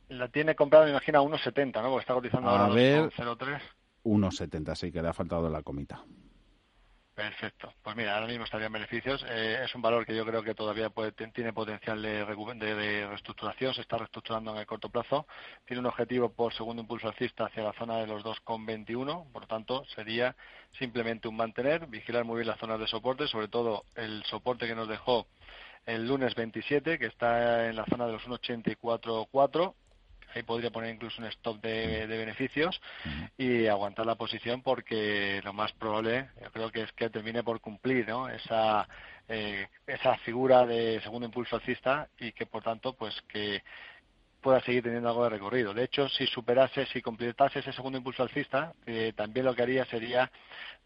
La 0.09 0.27
tiene 0.29 0.57
comprada, 0.57 0.85
me 0.85 0.91
imagino, 0.91 1.21
a 1.21 1.23
1,70, 1.23 1.81
¿no? 1.81 1.91
Porque 1.91 2.01
está 2.01 2.15
cotizando 2.15 2.51
a 2.51 2.67
ahora 2.67 2.75
0,3. 2.75 3.61
1,70, 4.03 4.75
sí, 4.75 4.91
que 4.91 5.01
le 5.01 5.09
ha 5.09 5.13
faltado 5.13 5.49
la 5.49 5.63
comita. 5.63 6.05
Perfecto. 7.15 7.73
Pues 7.81 7.95
mira, 7.95 8.15
ahora 8.15 8.27
mismo 8.27 8.45
estaría 8.45 8.67
en 8.67 8.73
beneficios. 8.73 9.25
Eh, 9.29 9.61
es 9.65 9.73
un 9.77 9.83
valor 9.83 10.05
que 10.05 10.17
yo 10.17 10.27
creo 10.27 10.43
que 10.43 10.53
todavía 10.55 10.91
puede, 10.91 11.13
tiene 11.13 11.53
potencial 11.53 12.03
de, 12.03 12.25
de, 12.25 13.07
reestructuración. 13.07 13.73
Se 13.73 13.83
está 13.83 13.99
reestructurando 13.99 14.51
en 14.51 14.59
el 14.59 14.67
corto 14.67 14.89
plazo. 14.89 15.25
Tiene 15.65 15.79
un 15.79 15.87
objetivo 15.87 16.31
por 16.31 16.53
segundo 16.55 16.83
impulso 16.83 17.07
alcista 17.07 17.47
hacia 17.47 17.63
la 17.63 17.73
zona 17.75 17.99
de 17.99 18.09
los 18.09 18.25
2,21. 18.25 19.31
Por 19.31 19.47
tanto, 19.47 19.85
sería 19.95 20.35
simplemente 20.77 21.29
un 21.29 21.37
mantener, 21.37 21.87
vigilar 21.87 22.25
muy 22.25 22.39
bien 22.39 22.49
las 22.49 22.59
zonas 22.59 22.81
de 22.81 22.89
soporte, 22.89 23.29
sobre 23.29 23.47
todo 23.47 23.85
el 23.95 24.25
soporte 24.25 24.67
que 24.67 24.75
nos 24.75 24.89
dejó 24.89 25.29
el 25.87 26.09
lunes 26.09 26.35
27, 26.35 26.99
que 26.99 27.07
está 27.07 27.69
en 27.69 27.77
la 27.77 27.85
zona 27.85 28.07
de 28.07 28.13
los 28.13 28.27
1,84,4 28.27 29.75
ahí 30.35 30.43
podría 30.43 30.71
poner 30.71 30.95
incluso 30.95 31.21
un 31.21 31.29
stop 31.29 31.61
de, 31.61 32.07
beneficios 32.07 32.81
y 33.39 33.67
aguantar 33.67 34.07
la 34.07 34.15
posición 34.15 34.63
porque 34.63 35.41
lo 35.45 35.53
más 35.53 35.73
probable 35.73 36.29
yo 36.43 36.51
creo 36.51 36.71
que 36.71 36.83
es 36.83 36.93
que 36.93 37.11
termine 37.11 37.43
por 37.43 37.61
cumplir 37.61 38.09
¿no? 38.09 38.29
esa 38.29 38.89
eh, 39.29 39.69
esa 39.87 40.17
figura 40.19 40.67
de 40.67 41.01
segundo 41.03 41.27
impulso 41.27 41.57
alcista 41.57 42.09
y 42.19 42.33
que 42.33 42.47
por 42.47 42.63
tanto 42.63 42.93
pues 42.95 43.15
que 43.29 43.63
pueda 44.45 44.61
seguir 44.61 44.83
teniendo 44.83 45.09
algo 45.09 45.25
de 45.25 45.31
recorrido. 45.31 45.73
De 45.73 45.85
hecho, 45.85 46.07
si 46.11 46.27
superase, 46.27 46.85
si 46.93 47.01
completase 47.01 47.61
ese 47.61 47.73
segundo 47.73 47.97
impulso 47.97 48.23
alcista, 48.23 48.75
eh, 48.85 49.15
también 49.17 49.47
lo 49.47 49.55
que 49.55 49.63
haría 49.63 49.87
sería 49.87 50.31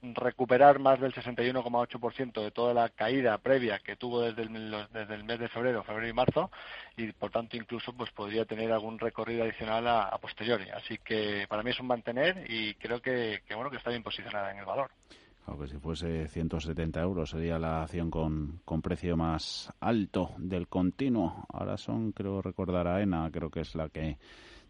recuperar 0.00 0.78
más 0.78 1.00
del 1.00 1.12
61,8% 1.12 2.40
de 2.40 2.52
toda 2.52 2.72
la 2.72 2.88
caída 2.90 3.36
previa 3.38 3.80
que 3.80 3.96
tuvo 3.96 4.20
desde 4.20 4.42
el, 4.42 4.86
desde 4.92 5.14
el 5.16 5.24
mes 5.24 5.40
de 5.40 5.48
febrero, 5.48 5.82
febrero 5.82 6.06
y 6.06 6.12
marzo, 6.12 6.52
y 6.96 7.10
por 7.10 7.32
tanto 7.32 7.56
incluso 7.56 7.92
pues 7.92 8.12
podría 8.12 8.44
tener 8.44 8.70
algún 8.70 8.96
recorrido 9.00 9.42
adicional 9.42 9.88
a, 9.88 10.16
posteriori. 10.18 10.70
Así 10.70 10.98
que 10.98 11.46
para 11.48 11.64
mí 11.64 11.70
es 11.70 11.80
un 11.80 11.88
mantener 11.88 12.44
y 12.48 12.74
creo 12.74 13.02
que, 13.02 13.42
que 13.44 13.56
bueno 13.56 13.72
que 13.72 13.78
está 13.78 13.90
bien 13.90 14.04
posicionada 14.04 14.52
en 14.52 14.58
el 14.58 14.66
valor 14.66 14.92
que 15.56 15.68
si 15.68 15.78
fuese 15.78 16.28
170 16.28 17.00
euros 17.00 17.30
sería 17.30 17.58
la 17.58 17.82
acción 17.82 18.10
con, 18.10 18.60
con 18.64 18.82
precio 18.82 19.16
más 19.16 19.72
alto 19.80 20.34
del 20.38 20.68
continuo. 20.68 21.46
Ahora 21.52 21.76
son, 21.76 22.12
creo 22.12 22.42
recordar, 22.42 22.88
AENA, 22.88 23.30
creo 23.30 23.50
que 23.50 23.60
es 23.60 23.76
la 23.76 23.88
que 23.88 24.18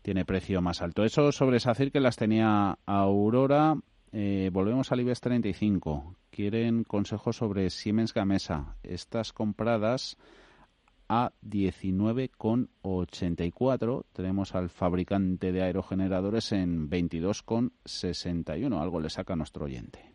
tiene 0.02 0.24
precio 0.24 0.62
más 0.62 0.82
alto. 0.82 1.04
Eso 1.04 1.32
sobre 1.32 1.58
SACIR 1.60 1.90
que 1.90 2.00
las 2.00 2.16
tenía 2.16 2.78
Aurora. 2.86 3.76
Eh, 4.12 4.50
volvemos 4.52 4.92
al 4.92 5.00
IBEX 5.00 5.20
35. 5.20 6.14
Quieren 6.30 6.84
consejos 6.84 7.36
sobre 7.36 7.68
Siemens 7.70 8.14
Gamesa. 8.14 8.76
Estas 8.82 9.32
compradas 9.32 10.16
a 11.08 11.32
19,84. 11.42 14.04
Tenemos 14.12 14.54
al 14.54 14.68
fabricante 14.68 15.50
de 15.52 15.62
aerogeneradores 15.62 16.52
en 16.52 16.90
22,61. 16.90 18.80
Algo 18.80 19.00
le 19.00 19.10
saca 19.10 19.32
a 19.32 19.36
nuestro 19.36 19.64
oyente. 19.64 20.07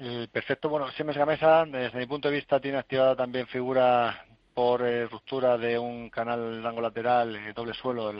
Eh, 0.00 0.28
perfecto. 0.30 0.68
Bueno, 0.68 0.90
Siemens 0.92 1.18
Gamesa, 1.18 1.64
desde 1.64 1.98
mi 1.98 2.06
punto 2.06 2.28
de 2.28 2.36
vista, 2.36 2.60
tiene 2.60 2.78
activada 2.78 3.16
también 3.16 3.48
figura 3.48 4.24
por 4.54 4.82
eh, 4.82 5.08
ruptura 5.08 5.58
de 5.58 5.76
un 5.76 6.08
canal 6.08 6.62
rango 6.62 6.80
lateral 6.80 7.34
eh, 7.34 7.52
doble 7.52 7.74
suelo 7.74 8.12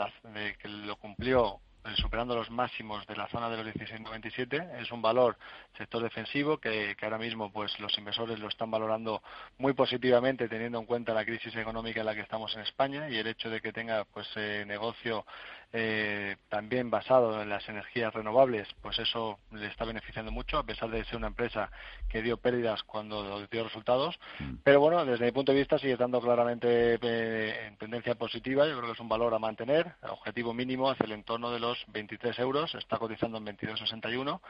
que 0.61 0.69
lo 0.69 0.97
cumplió 0.97 1.61
superando 1.97 2.35
los 2.35 2.51
máximos 2.51 3.07
de 3.07 3.17
la 3.17 3.29
zona 3.29 3.49
de 3.49 3.63
los 3.63 3.75
16.97. 3.75 4.81
Es 4.81 4.91
un 4.91 5.01
valor 5.01 5.39
sector 5.77 6.03
defensivo 6.03 6.59
que, 6.59 6.97
ahora 7.01 7.17
mismo 7.17 7.51
pues 7.51 7.79
los 7.81 7.97
inversores 7.97 8.41
lo 8.41 8.49
están 8.49 8.71
valorando 8.71 9.23
muy 9.57 9.73
positivamente 9.73 10.49
teniendo 10.49 10.81
en 10.81 10.87
cuenta 10.87 11.15
la 11.15 11.25
crisis 11.25 11.55
económica 11.57 12.01
en 12.01 12.07
la 12.07 12.15
que 12.15 12.21
estamos 12.21 12.55
en 12.57 12.63
España 12.63 13.09
y 13.09 13.17
el 13.17 13.29
hecho 13.29 13.49
de 13.49 13.61
que 13.61 13.73
tenga 13.73 14.05
pues 14.05 14.29
negocio 14.67 15.25
eh, 15.73 16.37
también 16.49 16.91
basado 16.91 17.43
en 17.43 17.51
las 17.51 17.69
energías 17.69 18.15
renovables, 18.15 18.67
pues 18.81 18.99
eso 18.99 19.39
le 19.53 19.67
está 19.67 19.85
beneficiando 19.85 20.33
mucho, 20.33 20.59
a 20.59 20.65
pesar 20.65 20.89
de 20.91 21.05
ser 21.05 21.17
una 21.17 21.27
empresa 21.27 21.71
que 22.09 22.23
dio 22.23 22.39
pérdidas 22.39 22.83
cuando 22.85 23.47
dio 23.47 23.65
resultados. 23.65 24.19
Mm. 24.39 24.55
Pero 24.65 24.81
bueno, 24.81 25.05
desde 25.05 25.27
mi 25.27 25.33
punto 25.33 25.53
de 25.53 25.59
vista 25.59 25.79
sigue 25.79 25.93
estando 25.93 26.21
claramente 26.21 26.99
eh, 27.03 27.67
en 27.67 27.77
tendencia 27.77 28.15
positiva. 28.15 28.67
Yo 28.67 28.77
creo 28.77 28.87
que 28.87 28.93
es 28.93 29.01
un 29.01 29.09
valor 29.09 29.35
a 29.35 29.39
mantener. 29.39 29.93
objetivo 30.09 30.55
mínimo 30.55 30.91
hacia 30.91 31.05
el 31.05 31.13
entorno 31.13 31.51
de 31.51 31.61
los 31.61 31.85
23 31.89 32.39
euros. 32.39 32.75
Está 32.75 32.97
cotizando 32.97 33.37
en 33.37 33.47
22,61. 33.47 34.41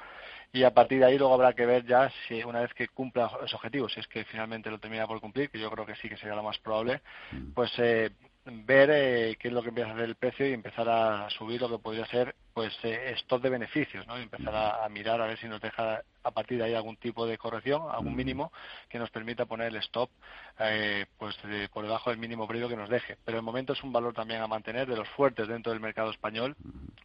Y 0.53 0.63
a 0.63 0.73
partir 0.73 1.01
de 1.01 1.07
ahí 1.07 1.19
luego 1.19 1.35
habrá 1.35 1.53
que 1.53 1.67
ver 1.67 1.85
ya 1.85 2.11
si 2.27 2.43
una 2.45 2.61
vez 2.61 2.73
que 2.75 2.89
cumpla 2.89 3.31
ese 3.45 3.57
objetivo, 3.57 3.89
si 3.89 4.01
es 4.01 4.07
que 4.07 4.25
finalmente 4.25 4.71
lo 4.71 4.79
termina 4.79 5.07
por 5.07 5.21
cumplir, 5.21 5.51
que 5.51 5.59
yo 5.59 5.71
creo 5.71 5.85
que 5.85 5.97
sí 5.97 6.09
que 6.09 6.17
sería 6.17 6.37
lo 6.37 6.43
más 6.43 6.59
probable, 6.59 7.03
mm. 7.33 7.53
pues 7.53 7.73
eh, 7.79 8.11
ver 8.51 8.91
eh, 8.93 9.37
qué 9.39 9.49
es 9.49 9.55
lo 9.55 9.63
que 9.63 9.69
empieza 9.69 9.91
a 9.91 9.93
hacer 9.95 10.05
el 10.05 10.15
precio 10.15 10.47
y 10.49 10.53
empezar 10.53 10.89
a 10.89 11.29
subir 11.31 11.61
lo 11.61 11.69
que 11.69 11.79
podría 11.79 12.07
ser 12.07 12.35
pues 12.55 12.77
eh, 12.83 13.13
stock 13.19 13.43
de 13.43 13.51
beneficios, 13.51 14.07
¿no? 14.07 14.19
Y 14.19 14.23
empezar 14.23 14.55
a, 14.55 14.89
mirar 14.89 15.21
a 15.21 15.27
ver 15.27 15.39
si 15.39 15.47
nos 15.47 15.61
deja 15.61 16.03
a 16.23 16.31
partir 16.31 16.59
de 16.59 16.65
ahí 16.65 16.75
algún 16.75 16.97
tipo 16.97 17.27
de 17.27 17.39
corrección, 17.39 17.83
algún 17.91 18.17
mínimo 18.17 18.53
que 18.89 18.99
nos 18.99 19.11
permita 19.11 19.47
poner 19.47 19.69
el 19.69 19.77
stop 19.77 20.11
eh, 20.59 21.07
pues 21.19 21.37
por 21.73 21.85
debajo 21.85 22.11
del 22.11 22.19
mínimo 22.19 22.49
previo 22.49 22.69
que 22.69 22.77
nos 22.77 22.89
deje. 22.89 23.17
Pero 23.25 23.39
el 23.39 23.45
momento 23.45 23.73
es 23.73 23.83
un 23.83 23.93
valor 23.93 24.15
también 24.15 24.41
a 24.41 24.47
mantener 24.47 24.89
de 24.89 24.97
los 24.97 25.09
fuertes 25.11 25.47
dentro 25.47 25.73
del 25.73 25.81
mercado 25.81 26.11
español 26.11 26.57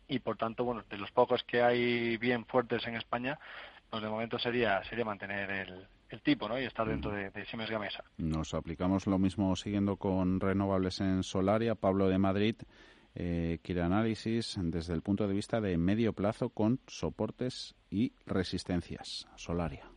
y 0.08 0.20
por 0.20 0.38
tanto, 0.38 0.64
bueno, 0.64 0.84
de 0.90 0.98
los 0.98 1.12
pocos 1.12 1.44
que 1.44 1.62
hay 1.62 2.18
bien 2.18 2.46
fuertes 2.46 2.86
en 2.88 2.96
España, 2.96 3.38
pues 3.90 4.02
de 4.02 4.10
momento 4.10 4.40
sería 4.40 4.84
sería 4.86 5.06
mantener 5.06 5.50
el, 5.52 5.88
el 6.14 6.22
tipo 6.22 6.48
¿no? 6.48 6.60
y 6.60 6.66
estar 6.66 6.88
dentro 6.88 7.12
de, 7.12 7.32
de 7.32 7.46
Siemens 7.46 7.72
Gamesa. 7.72 8.04
Nos 8.18 8.54
aplicamos 8.54 9.08
lo 9.08 9.18
mismo 9.18 9.56
siguiendo 9.56 9.98
con 9.98 10.40
renovables 10.40 11.02
en 11.02 11.24
Solaria. 11.24 11.76
Pablo 11.76 12.08
de 12.08 12.20
Madrid 12.20 12.56
eh, 13.16 13.60
quiere 13.64 13.82
análisis 13.82 14.56
desde 14.60 14.94
el 14.94 15.02
punto 15.02 15.28
de 15.28 15.34
vista 15.34 15.60
de 15.60 15.78
medio 15.78 16.14
plazo 16.14 16.50
con 16.50 16.80
soportes 16.88 17.76
y 17.90 18.14
resistencias. 18.26 19.28
Solaria. 19.36 19.93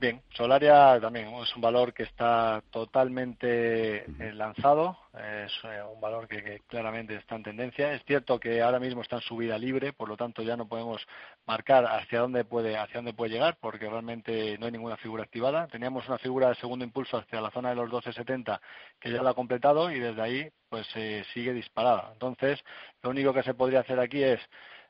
Bien, 0.00 0.20
Solaria 0.34 0.98
también 1.00 1.32
es 1.34 1.54
un 1.54 1.62
valor 1.62 1.94
que 1.94 2.02
está 2.02 2.62
totalmente 2.70 4.04
eh, 4.04 4.32
lanzado, 4.34 4.98
es 5.14 5.52
eh, 5.62 5.82
un 5.94 6.00
valor 6.00 6.26
que, 6.26 6.60
claramente 6.66 7.14
está 7.14 7.36
en 7.36 7.44
tendencia. 7.44 7.92
Es 7.94 8.04
cierto 8.04 8.38
que 8.40 8.60
ahora 8.60 8.80
mismo 8.80 9.02
está 9.02 9.16
en 9.16 9.22
subida 9.22 9.56
libre, 9.56 9.92
por 9.92 10.08
lo 10.08 10.16
tanto 10.16 10.42
ya 10.42 10.56
no 10.56 10.68
podemos 10.68 11.06
marcar 11.46 11.86
hacia 11.86 12.20
dónde 12.20 12.44
puede 12.44 12.76
hacia 12.76 12.96
dónde 12.96 13.14
puede 13.14 13.32
llegar, 13.32 13.56
porque 13.60 13.88
realmente 13.88 14.58
no 14.58 14.66
hay 14.66 14.72
ninguna 14.72 14.96
figura 14.96 15.22
activada. 15.22 15.68
Teníamos 15.68 16.06
una 16.08 16.18
figura 16.18 16.48
de 16.48 16.56
segundo 16.56 16.84
impulso 16.84 17.16
hacia 17.16 17.40
la 17.40 17.52
zona 17.52 17.70
de 17.70 17.76
los 17.76 17.88
12.70 17.88 18.60
que 19.00 19.12
ya 19.12 19.22
lo 19.22 19.28
ha 19.28 19.34
completado 19.34 19.90
y 19.90 20.00
desde 20.00 20.20
ahí 20.20 20.50
pues 20.68 20.88
eh, 20.96 21.24
sigue 21.32 21.52
disparada. 21.52 22.10
Entonces, 22.12 22.58
lo 23.00 23.10
único 23.10 23.32
que 23.32 23.44
se 23.44 23.54
podría 23.54 23.80
hacer 23.80 24.00
aquí 24.00 24.22
es 24.22 24.40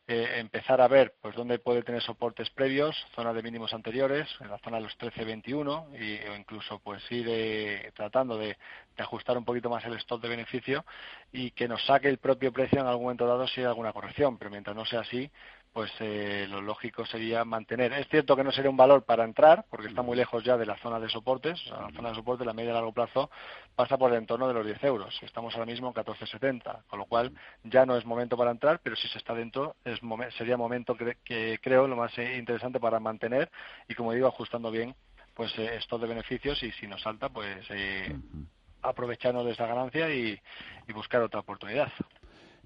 eh, 0.07 0.35
empezar 0.37 0.83
a 0.83 0.89
ver 0.89 1.15
pues 1.23 1.35
dónde 1.35 1.59
puede 1.59 1.83
tener 1.83 2.03
soportes 2.03 2.51
previos, 2.51 2.95
zonas 3.15 3.35
de 3.35 3.43
mínimos 3.43 3.73
anteriores, 3.73 4.29
en 4.41 4.51
la 4.51 4.59
zona 4.59 4.77
de 4.77 4.83
los 4.83 4.99
13-21 4.99 5.99
y, 5.99 6.29
o 6.29 6.37
incluso 6.37 6.79
pues 6.81 7.03
ir 7.11 7.27
eh, 7.29 7.91
tratando 7.95 8.37
de, 8.37 8.49
de, 8.97 9.03
ajustar 9.03 9.39
un 9.39 9.47
poquito 9.47 9.71
más 9.71 9.83
el 9.87 9.95
stop 9.95 10.21
de 10.21 10.29
beneficio 10.29 10.85
y 11.33 11.53
que 11.53 11.69
nos 11.69 11.85
saque 11.87 12.09
el 12.09 12.19
propio 12.19 12.53
precio 12.53 12.81
en 12.81 12.87
algún 12.87 13.05
momento 13.05 13.27
dado 13.27 13.47
si 13.47 13.61
hay 13.61 13.67
alguna 13.67 13.95
corrección, 13.95 14.37
pero 14.37 14.51
mientras 14.51 14.77
no 14.77 14.85
sea 14.85 15.01
así, 15.01 15.31
pues 15.75 15.91
eh, 15.99 16.47
lo 16.49 16.61
lógico 16.63 17.05
sería 17.05 17.45
mantener. 17.45 17.93
Es 17.95 18.07
cierto 18.07 18.37
que 18.37 18.45
no 18.45 18.53
sería 18.53 18.71
un 18.71 18.77
valor 18.77 19.03
para 19.03 19.25
entrar, 19.25 19.67
porque 19.69 19.89
está 19.89 20.03
muy 20.03 20.17
lejos 20.17 20.45
ya 20.45 20.57
de 20.57 20.67
la 20.67 20.77
zona 20.79 21.01
de 21.01 21.09
soportes. 21.09 21.61
O 21.63 21.69
sea, 21.69 21.81
la 21.81 21.91
zona 21.91 22.11
de 22.11 22.15
soporte, 22.15 22.45
la 22.45 22.53
media 22.53 22.71
y 22.71 22.75
largo 22.75 22.93
plazo, 22.93 23.29
pasa 23.75 23.99
por 23.99 24.13
el 24.13 24.19
entorno 24.19 24.47
de 24.47 24.55
los 24.55 24.65
10 24.65 24.85
euros. 24.85 25.19
Estamos 25.23 25.53
ahora 25.55 25.67
mismo 25.67 25.89
en 25.89 25.95
14,70, 25.95 26.85
con 26.87 27.01
lo 27.01 27.07
cual 27.07 27.33
ya 27.65 27.85
no 27.87 27.97
es 27.97 28.07
momento 28.07 28.37
para 28.37 28.53
entrar, 28.53 28.79
pero 28.85 28.95
si 28.95 29.09
se 29.09 29.19
está 29.19 29.35
dentro, 29.35 29.75
es 29.85 29.99
sería 30.39 30.57
momento 30.57 30.97
que, 30.97 31.59
creo 31.61 31.89
lo 31.89 31.97
más 31.97 32.17
eh, 32.19 32.37
interesante 32.39 32.79
para 32.79 33.01
mantener 33.01 33.51
y, 33.89 33.97
como 33.97 34.13
digo, 34.13 34.29
ajustando 34.29 34.71
bien 34.71 34.95
pues 35.35 35.53
eh, 35.59 35.75
estos 35.75 36.01
de 36.01 36.07
beneficios 36.07 36.63
y 36.63 36.71
si 36.71 36.87
nos 36.87 37.03
salta, 37.03 37.31
pues 37.31 37.67
eh, 37.71 38.17
aprovecharnos 38.81 39.45
de 39.45 39.51
esa 39.51 39.67
ganancia 39.67 40.09
y 40.15 40.39
buscar 40.95 41.21
otra 41.21 41.41
oportunidad. 41.41 41.91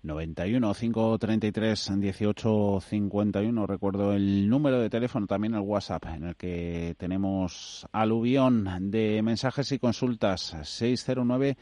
91 0.02 0.75
533 0.75 1.93
18 1.99 2.81
51. 2.81 3.67
Recuerdo 3.67 4.12
el 4.12 4.49
número 4.49 4.81
de 4.81 4.90
teléfono, 4.90 5.26
también 5.26 5.55
el 5.55 5.61
WhatsApp, 5.61 6.07
en 6.07 6.25
el 6.25 6.37
que 6.37 6.95
tenemos 6.99 7.87
aluvión 7.93 8.90
de 8.90 9.21
mensajes 9.23 9.73
y 9.73 9.78
consultas. 9.78 10.57
609 10.62 11.57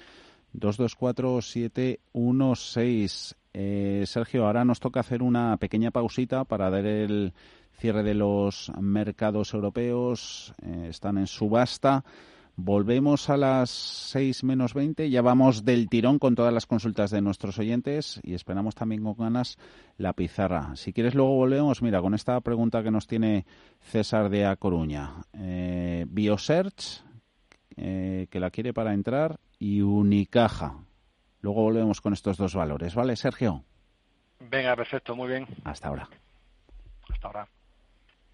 224 0.52 1.42
716. 1.42 3.36
Eh, 3.58 4.04
Sergio, 4.06 4.46
ahora 4.46 4.64
nos 4.64 4.80
toca 4.80 5.00
hacer 5.00 5.22
una 5.22 5.56
pequeña 5.56 5.90
pausita 5.90 6.44
para 6.44 6.68
ver 6.68 6.86
el 6.86 7.32
cierre 7.78 8.02
de 8.02 8.14
los 8.14 8.70
mercados 8.80 9.54
europeos. 9.54 10.52
Eh, 10.62 10.88
están 10.90 11.18
en 11.18 11.26
subasta. 11.26 12.04
Volvemos 12.58 13.28
a 13.28 13.36
las 13.36 13.68
6 13.68 14.42
menos 14.44 14.72
20. 14.72 15.10
Ya 15.10 15.20
vamos 15.20 15.66
del 15.66 15.90
tirón 15.90 16.18
con 16.18 16.34
todas 16.34 16.54
las 16.54 16.64
consultas 16.64 17.10
de 17.10 17.20
nuestros 17.20 17.58
oyentes 17.58 18.18
y 18.22 18.32
esperamos 18.32 18.74
también 18.74 19.04
con 19.04 19.14
ganas 19.14 19.58
la 19.98 20.14
pizarra. 20.14 20.74
Si 20.74 20.94
quieres, 20.94 21.14
luego 21.14 21.34
volvemos. 21.34 21.82
Mira, 21.82 22.00
con 22.00 22.14
esta 22.14 22.40
pregunta 22.40 22.82
que 22.82 22.90
nos 22.90 23.06
tiene 23.06 23.44
César 23.80 24.30
de 24.30 24.46
A 24.46 24.56
Coruña. 24.56 25.16
Eh, 25.34 26.06
Biosearch, 26.08 27.04
eh, 27.76 28.26
que 28.30 28.40
la 28.40 28.50
quiere 28.50 28.72
para 28.72 28.94
entrar, 28.94 29.38
y 29.58 29.82
Unicaja. 29.82 30.78
Luego 31.42 31.62
volvemos 31.62 32.00
con 32.00 32.14
estos 32.14 32.38
dos 32.38 32.54
valores. 32.54 32.94
¿Vale, 32.94 33.16
Sergio? 33.16 33.64
Venga, 34.40 34.74
perfecto, 34.74 35.14
muy 35.14 35.28
bien. 35.28 35.46
Hasta 35.64 35.88
ahora. 35.88 36.08
Hasta 37.10 37.26
ahora. 37.26 37.48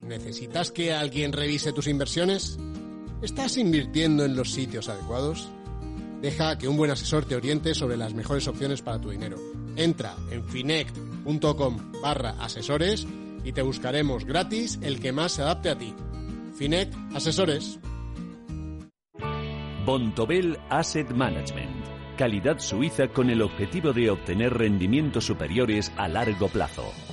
¿Necesitas 0.00 0.70
que 0.70 0.92
alguien 0.92 1.32
revise 1.32 1.72
tus 1.72 1.88
inversiones? 1.88 2.58
¿Estás 3.20 3.56
invirtiendo 3.56 4.24
en 4.24 4.36
los 4.36 4.52
sitios 4.52 4.88
adecuados? 4.88 5.48
Deja 6.22 6.56
que 6.56 6.68
un 6.68 6.76
buen 6.76 6.90
asesor 6.90 7.24
te 7.24 7.36
oriente 7.36 7.74
sobre 7.74 7.96
las 7.96 8.14
mejores 8.14 8.46
opciones 8.48 8.80
para 8.80 9.00
tu 9.00 9.10
dinero. 9.10 9.36
Entra 9.76 10.14
en 10.30 10.44
finect.com 10.44 11.92
barra 12.00 12.36
asesores 12.40 13.06
y 13.44 13.52
te 13.52 13.62
buscaremos 13.62 14.24
gratis 14.24 14.78
el 14.82 15.00
que 15.00 15.12
más 15.12 15.32
se 15.32 15.42
adapte 15.42 15.70
a 15.70 15.78
ti. 15.78 15.94
Finect 16.56 16.94
Asesores. 17.14 17.78
Bontobel 19.84 20.58
Asset 20.70 21.10
Management. 21.10 21.86
Calidad 22.16 22.58
suiza 22.58 23.08
con 23.08 23.30
el 23.30 23.42
objetivo 23.42 23.92
de 23.92 24.10
obtener 24.10 24.54
rendimientos 24.54 25.24
superiores 25.24 25.92
a 25.96 26.08
largo 26.08 26.48
plazo. 26.48 26.92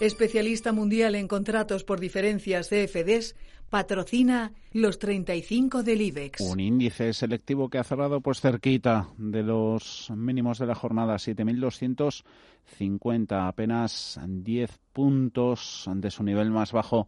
especialista 0.00 0.72
mundial 0.72 1.14
en 1.14 1.28
contratos 1.28 1.84
por 1.84 2.00
diferencias 2.00 2.68
CFDs, 2.68 3.36
patrocina 3.68 4.52
los 4.72 4.98
35 4.98 5.82
del 5.82 6.00
IBEX. 6.02 6.40
Un 6.40 6.60
índice 6.60 7.12
selectivo 7.12 7.68
que 7.68 7.78
ha 7.78 7.84
cerrado 7.84 8.20
pues 8.20 8.40
cerquita 8.40 9.08
de 9.16 9.42
los 9.42 10.10
mínimos 10.16 10.58
de 10.58 10.66
la 10.66 10.74
jornada, 10.74 11.14
7.250, 11.14 13.46
apenas 13.46 14.18
10 14.26 14.78
puntos 14.92 15.88
de 15.94 16.10
su 16.10 16.24
nivel 16.24 16.50
más 16.50 16.72
bajo 16.72 17.06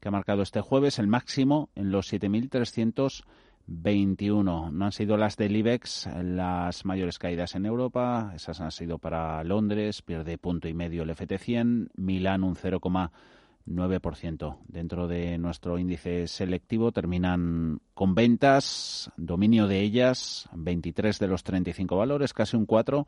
que 0.00 0.08
ha 0.08 0.12
marcado 0.12 0.42
este 0.42 0.60
jueves, 0.60 0.98
el 0.98 1.06
máximo 1.06 1.70
en 1.74 1.90
los 1.90 2.12
7.300 2.12 3.24
21. 3.66 4.70
No 4.70 4.84
han 4.84 4.92
sido 4.92 5.16
las 5.16 5.36
del 5.36 5.56
IBEX 5.56 6.08
las 6.22 6.84
mayores 6.84 7.18
caídas 7.18 7.54
en 7.54 7.66
Europa. 7.66 8.32
Esas 8.34 8.60
han 8.60 8.70
sido 8.70 8.98
para 8.98 9.42
Londres, 9.44 10.02
pierde 10.02 10.38
punto 10.38 10.68
y 10.68 10.74
medio 10.74 11.02
el 11.02 11.10
FT100, 11.10 11.90
Milán 11.96 12.44
un 12.44 12.56
0,9%. 12.56 14.58
Dentro 14.68 15.08
de 15.08 15.38
nuestro 15.38 15.78
índice 15.78 16.26
selectivo 16.26 16.92
terminan 16.92 17.80
con 17.94 18.14
ventas, 18.14 19.10
dominio 19.16 19.66
de 19.66 19.80
ellas, 19.80 20.48
23 20.52 21.18
de 21.18 21.28
los 21.28 21.42
35 21.42 21.96
valores, 21.96 22.34
casi 22.34 22.56
un 22.56 22.66
4. 22.66 23.06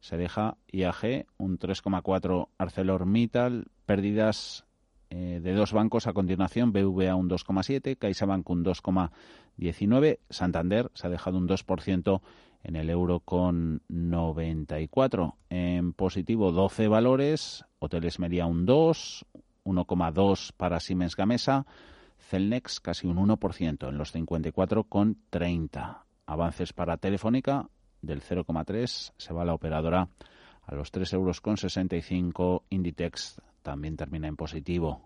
Se 0.00 0.16
deja 0.16 0.56
IAG, 0.72 1.26
un 1.38 1.60
3,4 1.60 2.48
ArcelorMittal, 2.58 3.68
pérdidas 3.86 4.64
eh, 5.14 5.40
de 5.42 5.52
dos 5.52 5.74
bancos 5.74 6.06
a 6.06 6.14
continuación, 6.14 6.72
BVA 6.72 7.14
un 7.14 7.28
2,7, 7.28 7.98
CaixaBank 7.98 8.48
un 8.48 8.64
2,19, 9.58 10.18
Santander 10.30 10.90
se 10.94 11.06
ha 11.06 11.10
dejado 11.10 11.38
un 11.38 11.48
2% 11.48 12.20
en 12.64 12.76
el 12.76 12.90
euro 12.90 13.20
con 13.20 13.82
94. 13.88 15.36
En 15.50 15.92
positivo 15.92 16.52
12 16.52 16.88
valores, 16.88 17.64
Hoteles 17.78 18.18
Media 18.18 18.46
un 18.46 18.66
2, 18.66 19.26
1,2 19.64 20.52
para 20.56 20.80
Siemens 20.80 21.16
Gamesa, 21.16 21.66
Celnex 22.18 22.80
casi 22.80 23.06
un 23.06 23.16
1% 23.16 23.88
en 23.88 23.98
los 23.98 24.12
54 24.12 24.84
con 24.84 25.18
30. 25.30 26.04
Avances 26.26 26.72
para 26.72 26.96
Telefónica 26.96 27.68
del 28.00 28.22
0,3 28.22 29.12
se 29.16 29.34
va 29.34 29.44
la 29.44 29.54
operadora 29.54 30.08
a 30.62 30.74
los 30.74 30.90
3 30.92 31.12
euros 31.14 31.40
con 31.40 31.56
65 31.56 32.64
Inditex 32.70 33.40
también 33.62 33.96
termina 33.96 34.28
en 34.28 34.36
positivo. 34.36 35.02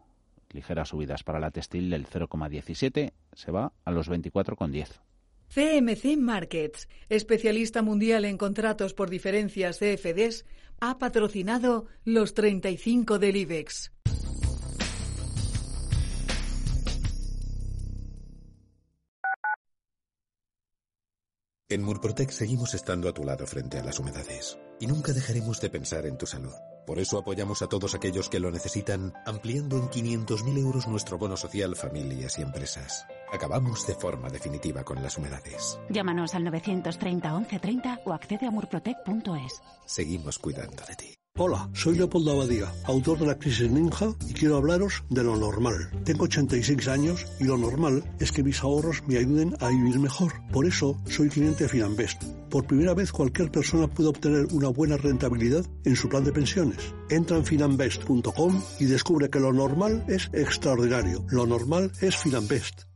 Ligeras 0.50 0.90
subidas 0.90 1.24
para 1.24 1.40
la 1.40 1.50
textil 1.50 1.90
del 1.90 2.06
0,17 2.06 3.12
se 3.36 3.52
va 3.52 3.72
a 3.84 3.92
los 3.92 4.10
24,10. 4.10 5.00
CMC 5.48 6.18
Markets, 6.18 6.88
especialista 7.08 7.82
mundial 7.82 8.24
en 8.24 8.36
contratos 8.36 8.94
por 8.94 9.10
diferencias 9.10 9.78
CFDs, 9.78 10.44
ha 10.80 10.98
patrocinado 10.98 11.86
los 12.04 12.34
35 12.34 13.18
del 13.18 13.36
IBEX. 13.36 13.92
En 21.68 21.82
Murprotec 21.82 22.30
seguimos 22.30 22.74
estando 22.74 23.08
a 23.08 23.12
tu 23.12 23.24
lado 23.24 23.46
frente 23.46 23.78
a 23.78 23.84
las 23.84 23.98
humedades 23.98 24.56
y 24.78 24.86
nunca 24.86 25.12
dejaremos 25.12 25.60
de 25.60 25.70
pensar 25.70 26.06
en 26.06 26.16
tu 26.16 26.24
salud. 26.26 26.54
Por 26.86 26.98
eso 27.00 27.18
apoyamos 27.18 27.62
a 27.62 27.66
todos 27.66 27.94
aquellos 27.94 28.28
que 28.28 28.40
lo 28.40 28.50
necesitan, 28.50 29.12
ampliando 29.26 29.76
en 29.76 29.88
500.000 29.90 30.58
euros 30.58 30.86
nuestro 30.86 31.18
bono 31.18 31.36
social 31.36 31.74
familias 31.74 32.38
y 32.38 32.42
empresas. 32.42 33.06
Acabamos 33.32 33.86
de 33.86 33.94
forma 33.94 34.30
definitiva 34.30 34.84
con 34.84 35.02
las 35.02 35.18
humedades. 35.18 35.78
Llámanos 35.90 36.34
al 36.34 36.44
930 36.44 37.32
1130 37.32 38.00
o 38.04 38.12
accede 38.12 38.46
a 38.46 38.50
murprotec.es. 38.50 39.62
Seguimos 39.84 40.38
cuidando 40.38 40.84
de 40.86 40.94
ti. 40.94 41.25
Hola, 41.38 41.68
soy 41.74 41.96
Leopoldo 41.96 42.32
Abadía, 42.32 42.72
autor 42.84 43.18
de 43.18 43.26
La 43.26 43.38
Crisis 43.38 43.70
Ninja, 43.70 44.14
y 44.26 44.32
quiero 44.32 44.56
hablaros 44.56 45.04
de 45.10 45.22
lo 45.22 45.36
normal. 45.36 45.90
Tengo 46.02 46.24
86 46.24 46.88
años 46.88 47.26
y 47.38 47.44
lo 47.44 47.58
normal 47.58 48.02
es 48.18 48.32
que 48.32 48.42
mis 48.42 48.62
ahorros 48.62 49.02
me 49.06 49.18
ayuden 49.18 49.54
a 49.60 49.68
vivir 49.68 49.98
mejor. 49.98 50.32
Por 50.50 50.64
eso 50.64 50.96
soy 51.04 51.28
cliente 51.28 51.64
de 51.64 51.68
Finanbest. 51.68 52.24
Por 52.48 52.66
primera 52.66 52.94
vez 52.94 53.12
cualquier 53.12 53.50
persona 53.50 53.86
puede 53.86 54.08
obtener 54.08 54.46
una 54.50 54.70
buena 54.70 54.96
rentabilidad 54.96 55.66
en 55.84 55.94
su 55.94 56.08
plan 56.08 56.24
de 56.24 56.32
pensiones. 56.32 56.94
Entra 57.10 57.36
en 57.36 57.44
finanbest.com 57.44 58.62
y 58.80 58.86
descubre 58.86 59.28
que 59.28 59.38
lo 59.38 59.52
normal 59.52 60.06
es 60.08 60.30
extraordinario. 60.32 61.26
Lo 61.28 61.46
normal 61.46 61.92
es 62.00 62.16
Finanbest. 62.16 62.95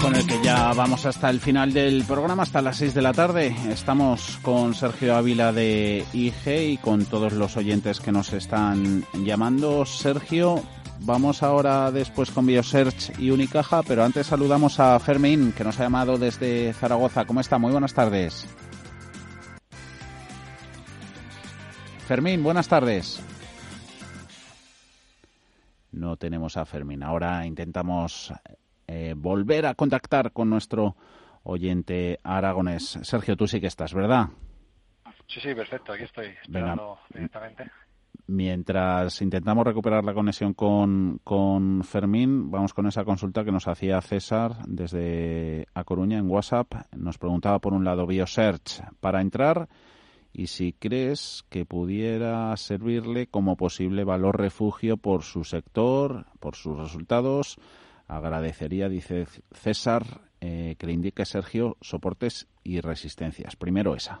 Con 0.00 0.14
el 0.14 0.26
que 0.26 0.42
ya 0.42 0.72
vamos 0.72 1.04
hasta 1.04 1.28
el 1.28 1.40
final 1.40 1.74
del 1.74 2.04
programa, 2.04 2.44
hasta 2.44 2.62
las 2.62 2.78
6 2.78 2.94
de 2.94 3.02
la 3.02 3.12
tarde. 3.12 3.54
Estamos 3.68 4.38
con 4.40 4.74
Sergio 4.74 5.14
Ávila 5.14 5.52
de 5.52 6.06
IG 6.14 6.72
y 6.72 6.78
con 6.78 7.04
todos 7.04 7.34
los 7.34 7.58
oyentes 7.58 8.00
que 8.00 8.12
nos 8.12 8.32
están 8.32 9.04
llamando. 9.12 9.84
Sergio, 9.84 10.62
Vamos 11.00 11.42
ahora 11.42 11.92
después 11.92 12.30
con 12.30 12.46
Biosearch 12.46 13.18
y 13.18 13.30
Unicaja, 13.30 13.82
pero 13.82 14.02
antes 14.02 14.26
saludamos 14.26 14.80
a 14.80 14.98
Fermín, 14.98 15.52
que 15.52 15.62
nos 15.62 15.78
ha 15.78 15.84
llamado 15.84 16.16
desde 16.16 16.72
Zaragoza. 16.72 17.26
¿Cómo 17.26 17.40
está? 17.40 17.58
Muy 17.58 17.70
buenas 17.70 17.92
tardes. 17.92 18.46
Fermín, 22.08 22.42
buenas 22.42 22.66
tardes. 22.66 23.20
No 25.96 26.16
tenemos 26.16 26.56
a 26.56 26.66
Fermín. 26.66 27.02
Ahora 27.02 27.46
intentamos 27.46 28.32
eh, 28.86 29.14
volver 29.16 29.66
a 29.66 29.74
contactar 29.74 30.32
con 30.32 30.50
nuestro 30.50 30.94
oyente 31.42 32.20
aragonés. 32.22 32.98
Sergio, 33.02 33.36
tú 33.36 33.46
sí 33.48 33.60
que 33.60 33.66
estás, 33.66 33.94
¿verdad? 33.94 34.28
Sí, 35.26 35.40
sí, 35.40 35.54
perfecto. 35.54 35.92
Aquí 35.92 36.04
estoy 36.04 36.34
esperando 36.42 36.98
directamente. 37.12 37.70
Mientras 38.28 39.22
intentamos 39.22 39.64
recuperar 39.64 40.04
la 40.04 40.12
conexión 40.12 40.52
con, 40.52 41.20
con 41.24 41.82
Fermín, 41.82 42.50
vamos 42.50 42.74
con 42.74 42.86
esa 42.86 43.04
consulta 43.04 43.44
que 43.44 43.52
nos 43.52 43.68
hacía 43.68 44.00
César 44.00 44.56
desde 44.66 45.66
A 45.74 45.84
Coruña 45.84 46.18
en 46.18 46.28
WhatsApp. 46.28 46.72
Nos 46.96 47.18
preguntaba 47.18 47.58
por 47.58 47.72
un 47.72 47.84
lado 47.84 48.06
BioSearch 48.06 48.82
para 49.00 49.20
entrar 49.20 49.68
y 50.38 50.48
si 50.48 50.74
crees 50.74 51.46
que 51.48 51.64
pudiera 51.64 52.54
servirle 52.58 53.26
como 53.26 53.56
posible 53.56 54.04
valor 54.04 54.38
refugio 54.38 54.98
por 54.98 55.22
su 55.22 55.44
sector, 55.44 56.26
por 56.40 56.56
sus 56.56 56.76
resultados. 56.76 57.56
Agradecería, 58.06 58.90
dice 58.90 59.26
César, 59.50 60.20
eh, 60.42 60.76
que 60.78 60.86
le 60.88 60.92
indique 60.92 61.24
Sergio 61.24 61.78
soportes 61.80 62.48
y 62.62 62.82
resistencias. 62.82 63.56
Primero 63.56 63.94
esa. 63.94 64.20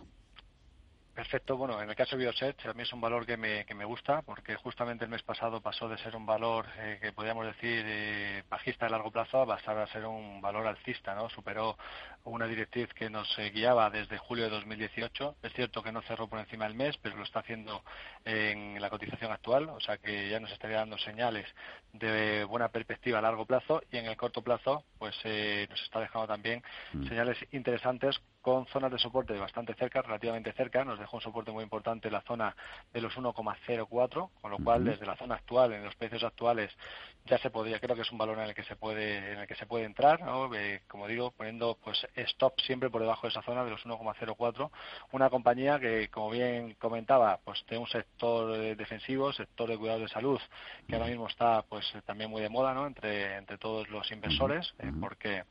Perfecto. 1.16 1.56
Bueno, 1.56 1.80
en 1.80 1.88
el 1.88 1.96
caso 1.96 2.14
de 2.14 2.24
Bioset, 2.24 2.62
mí 2.74 2.82
es 2.82 2.92
un 2.92 3.00
valor 3.00 3.24
que 3.24 3.38
me, 3.38 3.64
que 3.64 3.74
me 3.74 3.86
gusta 3.86 4.20
porque 4.20 4.54
justamente 4.56 5.06
el 5.06 5.10
mes 5.10 5.22
pasado 5.22 5.62
pasó 5.62 5.88
de 5.88 5.96
ser 5.96 6.14
un 6.14 6.26
valor 6.26 6.66
eh, 6.76 6.98
que 7.00 7.10
podríamos 7.10 7.46
decir 7.46 7.84
eh, 7.86 8.42
bajista 8.50 8.84
a 8.84 8.90
largo 8.90 9.10
plazo 9.10 9.40
a 9.40 9.46
pasar 9.46 9.78
a 9.78 9.86
ser 9.86 10.04
un 10.04 10.42
valor 10.42 10.66
alcista, 10.66 11.14
¿no? 11.14 11.30
Superó 11.30 11.78
una 12.24 12.46
directriz 12.46 12.92
que 12.92 13.08
nos 13.08 13.26
eh, 13.38 13.48
guiaba 13.48 13.88
desde 13.88 14.18
julio 14.18 14.44
de 14.44 14.50
2018. 14.50 15.36
Es 15.42 15.54
cierto 15.54 15.82
que 15.82 15.90
no 15.90 16.02
cerró 16.02 16.28
por 16.28 16.38
encima 16.38 16.66
del 16.66 16.74
mes, 16.74 16.98
pero 16.98 17.16
lo 17.16 17.22
está 17.22 17.40
haciendo 17.40 17.82
en 18.26 18.78
la 18.78 18.90
cotización 18.90 19.32
actual, 19.32 19.70
o 19.70 19.80
sea 19.80 19.96
que 19.96 20.28
ya 20.28 20.38
nos 20.38 20.52
estaría 20.52 20.76
dando 20.76 20.98
señales 20.98 21.46
de 21.94 22.44
buena 22.44 22.68
perspectiva 22.68 23.20
a 23.20 23.22
largo 23.22 23.46
plazo 23.46 23.80
y 23.90 23.96
en 23.96 24.04
el 24.04 24.18
corto 24.18 24.42
plazo, 24.42 24.84
pues 24.98 25.16
nos 25.24 25.82
está 25.82 26.00
dejando 26.00 26.26
también 26.26 26.62
mm. 26.92 27.08
señales 27.08 27.38
interesantes 27.52 28.20
con 28.46 28.64
zonas 28.68 28.92
de 28.92 28.98
soporte 29.00 29.36
bastante 29.36 29.74
cerca, 29.74 30.02
relativamente 30.02 30.52
cerca. 30.52 30.84
Nos 30.84 31.00
dejó 31.00 31.16
un 31.16 31.20
soporte 31.20 31.50
muy 31.50 31.64
importante 31.64 32.06
en 32.06 32.12
la 32.12 32.20
zona 32.20 32.54
de 32.92 33.00
los 33.00 33.12
1,04, 33.16 34.30
con 34.40 34.50
lo 34.52 34.58
cual 34.58 34.84
desde 34.84 35.04
la 35.04 35.16
zona 35.16 35.34
actual, 35.34 35.72
en 35.72 35.82
los 35.82 35.96
precios 35.96 36.22
actuales, 36.22 36.70
ya 37.24 37.38
se 37.38 37.50
podría, 37.50 37.80
creo 37.80 37.96
que 37.96 38.02
es 38.02 38.12
un 38.12 38.18
valor 38.18 38.38
en 38.38 38.44
el 38.44 38.54
que 38.54 38.62
se 38.62 38.76
puede, 38.76 39.32
en 39.32 39.40
el 39.40 39.48
que 39.48 39.56
se 39.56 39.66
puede 39.66 39.84
entrar, 39.84 40.20
eh, 40.54 40.82
como 40.86 41.08
digo, 41.08 41.32
poniendo 41.32 41.76
pues 41.82 42.06
stop 42.14 42.60
siempre 42.60 42.88
por 42.88 43.00
debajo 43.00 43.22
de 43.22 43.30
esa 43.30 43.42
zona 43.42 43.64
de 43.64 43.70
los 43.70 43.84
1,04. 43.84 44.70
Una 45.10 45.28
compañía 45.28 45.80
que, 45.80 46.08
como 46.08 46.30
bien 46.30 46.74
comentaba, 46.74 47.40
pues 47.44 47.64
tiene 47.66 47.82
un 47.82 47.90
sector 47.90 48.76
defensivo, 48.76 49.32
sector 49.32 49.68
de 49.68 49.76
cuidado 49.76 49.98
de 49.98 50.08
salud, 50.08 50.40
que 50.86 50.94
ahora 50.94 51.08
mismo 51.08 51.26
está 51.26 51.62
pues 51.62 51.84
también 52.04 52.30
muy 52.30 52.42
de 52.42 52.48
moda, 52.48 52.74
¿no? 52.74 52.86
Entre 52.86 53.38
entre 53.38 53.58
todos 53.58 53.88
los 53.88 54.08
inversores, 54.12 54.72
eh, 54.78 54.92
porque 55.00 55.42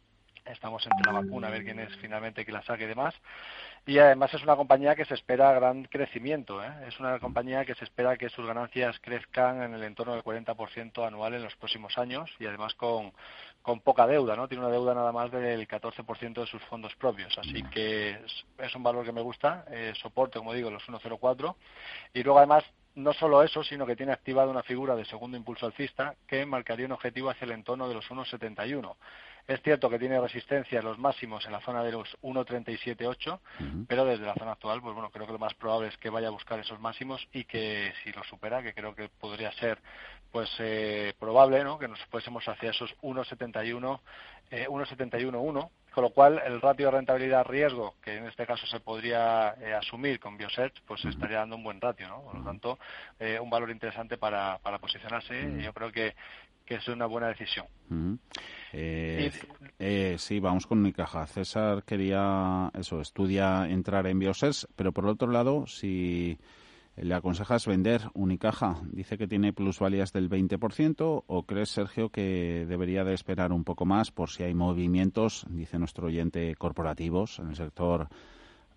Estamos 0.46 0.86
entre 0.86 1.12
la 1.12 1.20
vacuna, 1.20 1.48
a 1.48 1.52
ver 1.52 1.64
quién 1.64 1.80
es 1.80 1.96
finalmente 1.98 2.46
que 2.46 2.52
la 2.52 2.64
saque 2.64 2.84
y 2.84 2.88
demás. 2.88 3.16
Y 3.88 4.00
además 4.00 4.34
es 4.34 4.44
una 4.44 4.56
compañía 4.56 4.96
que 4.96 5.06
se 5.06 5.14
espera 5.14 5.54
gran 5.54 5.86
crecimiento. 5.86 6.64
¿eh? 6.64 6.72
Es 6.88 7.00
una 7.00 7.20
compañía 7.20 7.66
que 7.66 7.76
se 7.76 7.84
espera 7.84 8.18
que 8.18 8.30
sus 8.30 8.46
ganancias 8.46 8.98
crezcan 9.00 9.62
en 9.62 9.74
el 9.74 9.84
entorno 9.84 10.14
del 10.14 10.24
40% 10.24 11.06
anual 11.06 11.36
en 11.36 11.44
los 11.44 11.56
próximos 11.56 11.98
años 11.98 12.30
y 12.40 12.46
además 12.46 12.74
con, 12.76 13.14
con 13.62 13.82
poca 13.82 14.08
deuda. 14.08 14.36
¿no? 14.36 14.48
Tiene 14.48 14.64
una 14.64 14.74
deuda 14.74 14.94
nada 14.94 15.12
más 15.12 15.32
del 15.32 15.68
14% 15.68 16.34
de 16.34 16.48
sus 16.48 16.64
fondos 16.64 16.96
propios. 16.96 17.38
Así 17.38 17.62
que 17.72 18.20
es, 18.58 18.76
un 18.76 18.84
valor 18.84 19.06
que 19.06 19.12
me 19.12 19.22
gusta. 19.22 19.66
Eh, 19.70 19.94
soporte, 20.02 20.40
como 20.40 20.54
digo, 20.54 20.72
los 20.72 20.84
1,04. 20.88 21.56
Y 22.14 22.24
luego 22.24 22.40
además 22.40 22.64
no 22.96 23.14
solo 23.14 23.44
eso, 23.44 23.64
sino 23.64 23.86
que 23.86 23.96
tiene 23.96 24.14
activada 24.14 24.50
una 24.50 24.64
figura 24.64 24.96
de 24.96 25.06
segundo 25.06 25.38
impulso 25.38 25.66
alcista 25.66 26.16
que 26.26 26.46
marcaría 26.46 26.86
un 26.86 26.94
objetivo 26.94 27.30
hacia 27.30 27.46
el 27.46 27.52
entorno 27.52 27.88
de 27.88 27.94
los 27.94 28.10
1,71. 28.10 28.96
Es 29.48 29.62
cierto 29.62 29.90
que 29.90 30.00
tiene 30.00 30.20
resistencia 30.20 30.80
en 30.80 30.86
los 30.86 30.98
máximos 30.98 31.46
en 31.46 31.52
la 31.52 31.62
zona 31.62 31.84
de 31.84 31.92
los 31.92 32.18
1.37.8, 32.24 33.40
pero 33.88 34.04
desde 34.04 34.26
la 34.26 34.34
zona 34.34 34.54
actual, 34.54 34.82
pues 34.82 34.96
bueno, 34.96 35.12
creo 35.12 35.28
que 35.28 35.34
lo 35.34 35.40
más 35.40 35.54
probable 35.54 35.90
es 35.90 35.98
que 35.98 36.10
vaya 36.10 36.30
a 36.30 36.32
buscar 36.32 36.60
esos 36.60 36.80
máximos 36.80 37.28
y 37.32 37.44
que 37.44 37.94
si 38.04 38.12
lo 38.12 38.24
supera, 38.24 38.64
que 38.64 38.74
creo 38.74 38.96
que 38.96 39.08
podría 39.08 39.52
ser 39.54 39.78
pues 40.32 40.50
eh, 40.60 41.14
probable, 41.20 41.64
¿no? 41.64 41.78
Que 41.78 41.88
nos 41.88 42.04
fuésemos 42.06 42.48
hacia 42.48 42.72
esos 42.72 42.94
1.71, 43.04 44.00
eh, 44.50 44.68
1.71.1, 44.68 45.70
con 45.96 46.04
lo 46.04 46.10
cual 46.10 46.42
el 46.46 46.60
ratio 46.60 46.88
de 46.88 46.98
rentabilidad 46.98 47.46
riesgo 47.46 47.96
que 48.02 48.18
en 48.18 48.28
este 48.28 48.46
caso 48.46 48.68
se 48.68 48.82
podría 48.82 49.56
eh, 49.62 49.74
asumir 49.74 50.20
con 50.20 50.38
Biosearch 50.38 50.82
pues 50.86 51.06
estaría 51.06 51.38
dando 51.38 51.56
un 51.56 51.64
buen 51.64 51.80
ratio 51.80 52.10
no 52.10 52.22
por 52.22 52.36
lo 52.36 52.44
tanto 52.44 52.78
eh, 53.18 53.40
un 53.40 53.50
valor 53.50 53.72
interesante 53.72 54.18
para, 54.18 54.58
para 54.58 54.80
posicionarse. 54.80 55.62
Yo 55.62 55.72
creo 55.72 55.92
que 55.94 56.14
que 56.66 56.76
es 56.76 56.88
una 56.88 57.06
buena 57.06 57.28
decisión. 57.28 57.68
Eh, 58.74 59.32
eh, 59.80 60.16
sí, 60.18 60.40
vamos 60.40 60.66
con 60.66 60.92
caja. 60.92 61.28
César 61.28 61.84
quería, 61.84 62.72
eso, 62.74 63.00
estudia 63.00 63.68
entrar 63.70 64.08
en 64.08 64.20
Biosers, 64.20 64.68
pero 64.76 64.92
por 64.92 65.06
otro 65.06 65.32
lado, 65.32 65.68
si 65.68 66.38
le 66.98 67.14
aconsejas 67.14 67.68
vender 67.68 68.02
Unicaja, 68.14 68.82
dice 68.92 69.18
que 69.18 69.28
tiene 69.28 69.54
plusvalías 69.54 70.14
del 70.14 70.30
20%, 70.30 71.24
o 71.28 71.44
crees, 71.44 71.70
Sergio, 71.70 72.10
que 72.10 72.66
debería 72.68 73.04
de 73.04 73.14
esperar 73.14 73.52
un 73.52 73.64
poco 73.64 73.86
más 73.86 74.12
por 74.12 74.30
si 74.30 74.44
hay 74.44 74.54
movimientos, 74.54 75.46
dice 75.50 75.78
nuestro 75.78 76.08
oyente, 76.08 76.56
corporativos 76.56 77.40
en 77.40 77.50
el 77.50 77.56
sector 77.56 78.08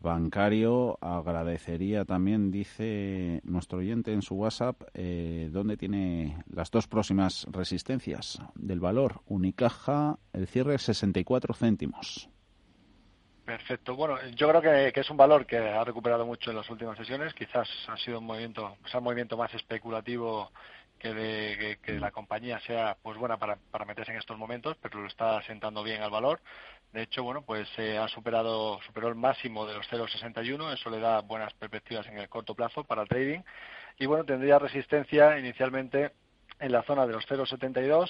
bancario. 0.00 0.98
Agradecería 1.00 2.04
también, 2.04 2.50
dice 2.50 3.40
nuestro 3.44 3.78
oyente 3.78 4.12
en 4.12 4.22
su 4.22 4.34
WhatsApp, 4.34 4.82
eh, 4.94 5.48
dónde 5.52 5.76
tiene 5.76 6.42
las 6.50 6.70
dos 6.70 6.87
próximas 6.87 7.46
resistencias 7.50 8.40
del 8.54 8.80
valor. 8.80 9.22
Unicaja, 9.26 10.18
el 10.32 10.46
cierre 10.46 10.78
64 10.78 11.54
céntimos. 11.54 12.28
Perfecto. 13.48 13.96
Bueno, 13.96 14.18
yo 14.37 14.46
creo 14.50 14.61
que, 14.61 15.00
es 15.00 15.11
un 15.11 15.16
valor 15.16 15.46
que 15.46 15.56
ha 15.56 15.82
recuperado 15.82 16.26
mucho 16.26 16.50
en 16.50 16.56
las 16.56 16.68
últimas 16.68 16.98
sesiones. 16.98 17.32
Quizás 17.32 17.66
ha 17.88 17.96
sido 17.96 18.18
un 18.18 18.26
movimiento, 18.26 18.76
pues, 18.82 18.94
un 18.94 19.04
movimiento 19.04 19.38
más 19.38 19.54
especulativo 19.54 20.52
que, 20.98 21.14
de, 21.14 21.78
que, 21.82 21.98
la 21.98 22.11
compañía 22.11 22.61
sea 22.61 22.98
pues 23.02 23.16
buena 23.16 23.38
para, 23.38 23.56
para 23.70 23.87
meterse 23.87 24.12
en 24.12 24.18
estos 24.18 24.37
momentos, 24.37 24.76
pero 24.82 25.00
lo 25.00 25.06
está 25.06 25.40
sentando 25.44 25.82
bien 25.82 26.02
al 26.02 26.11
valor. 26.11 26.40
De 26.92 27.03
hecho, 27.03 27.22
bueno, 27.22 27.42
pues 27.42 27.68
se 27.77 27.98
ha 27.98 28.09
superado, 28.09 28.81
superó 28.87 29.09
el 29.09 29.14
máximo 29.14 29.66
de 29.66 29.74
los 29.74 29.87
0,61, 29.90 30.72
eso 30.72 30.88
le 30.88 30.98
da 30.98 31.20
buenas 31.20 31.53
perspectivas 31.55 32.07
en 32.07 32.18
el 32.18 32.29
corto 32.29 32.55
plazo 32.55 32.85
para 32.85 33.05
trading. 33.05 33.40
Y 33.98 34.07
bueno, 34.07 34.24
tendría 34.24 34.59
resistencia 34.59 35.38
inicialmente 35.38 36.12
en 36.59 36.72
la 36.72 36.83
zona 36.83 37.07
de 37.07 37.12
los 37.12 37.27
0,72, 37.29 38.09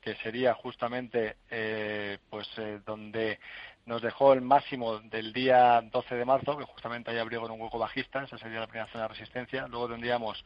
que 0.00 0.16
sería 0.16 0.54
justamente 0.54 1.36
eh, 1.50 2.18
pues 2.28 2.48
eh, 2.56 2.80
donde 2.84 3.38
nos 3.86 4.02
dejó 4.02 4.32
el 4.32 4.40
máximo 4.40 4.98
del 4.98 5.32
día 5.32 5.80
12 5.80 6.14
de 6.16 6.24
marzo, 6.24 6.58
que 6.58 6.64
justamente 6.64 7.10
ahí 7.10 7.18
abrió 7.18 7.40
con 7.40 7.52
un 7.52 7.60
hueco 7.60 7.78
bajista, 7.78 8.24
esa 8.24 8.36
sería 8.36 8.60
la 8.60 8.66
primera 8.66 8.90
zona 8.90 9.04
de 9.04 9.08
resistencia. 9.08 9.66
Luego 9.68 9.88
tendríamos 9.88 10.44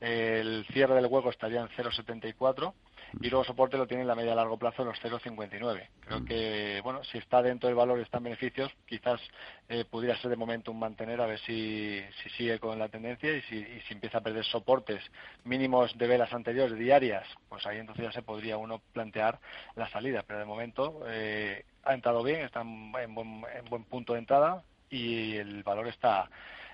el 0.00 0.66
cierre 0.72 0.94
del 0.94 1.06
hueco 1.06 1.30
estaría 1.30 1.60
en 1.60 1.68
0,74 1.68 2.74
y 3.20 3.30
luego 3.30 3.44
soporte 3.44 3.76
lo 3.76 3.86
tiene 3.86 4.02
en 4.02 4.08
la 4.08 4.14
media 4.14 4.32
a 4.32 4.36
largo 4.36 4.58
plazo 4.58 4.82
en 4.82 4.88
los 4.88 4.98
0,59. 5.00 5.88
Creo 6.00 6.24
que, 6.24 6.80
bueno, 6.82 7.02
si 7.04 7.18
está 7.18 7.42
dentro 7.42 7.68
del 7.68 7.76
valor 7.76 7.98
y 7.98 8.02
está 8.02 8.18
en 8.18 8.24
beneficios, 8.24 8.72
quizás 8.86 9.20
eh, 9.68 9.84
pudiera 9.84 10.16
ser 10.20 10.30
de 10.30 10.36
momento 10.36 10.70
un 10.70 10.78
mantener 10.78 11.20
a 11.20 11.26
ver 11.26 11.38
si, 11.40 12.00
si 12.22 12.30
sigue 12.30 12.58
con 12.58 12.78
la 12.78 12.88
tendencia 12.88 13.36
y 13.36 13.42
si, 13.42 13.64
si, 13.86 13.94
empieza 13.94 14.18
a 14.18 14.22
perder 14.22 14.44
soportes 14.44 15.02
mínimos 15.44 15.96
de 15.96 16.06
velas 16.06 16.32
anteriores 16.32 16.78
diarias, 16.78 17.26
pues 17.48 17.66
ahí 17.66 17.78
entonces 17.78 18.04
ya 18.04 18.12
se 18.12 18.22
podría 18.22 18.56
uno 18.56 18.80
plantear 18.92 19.38
la 19.74 19.88
salida. 19.90 20.22
Pero 20.26 20.40
de 20.40 20.44
momento 20.44 21.02
eh, 21.06 21.64
ha 21.84 21.94
entrado 21.94 22.22
bien, 22.22 22.42
está 22.42 22.60
en 22.60 23.14
buen, 23.14 23.44
en 23.54 23.64
buen 23.70 23.84
punto 23.84 24.12
de 24.12 24.20
entrada 24.20 24.62
y 24.90 25.36
el 25.36 25.62
valor 25.62 25.88
está 25.88 26.28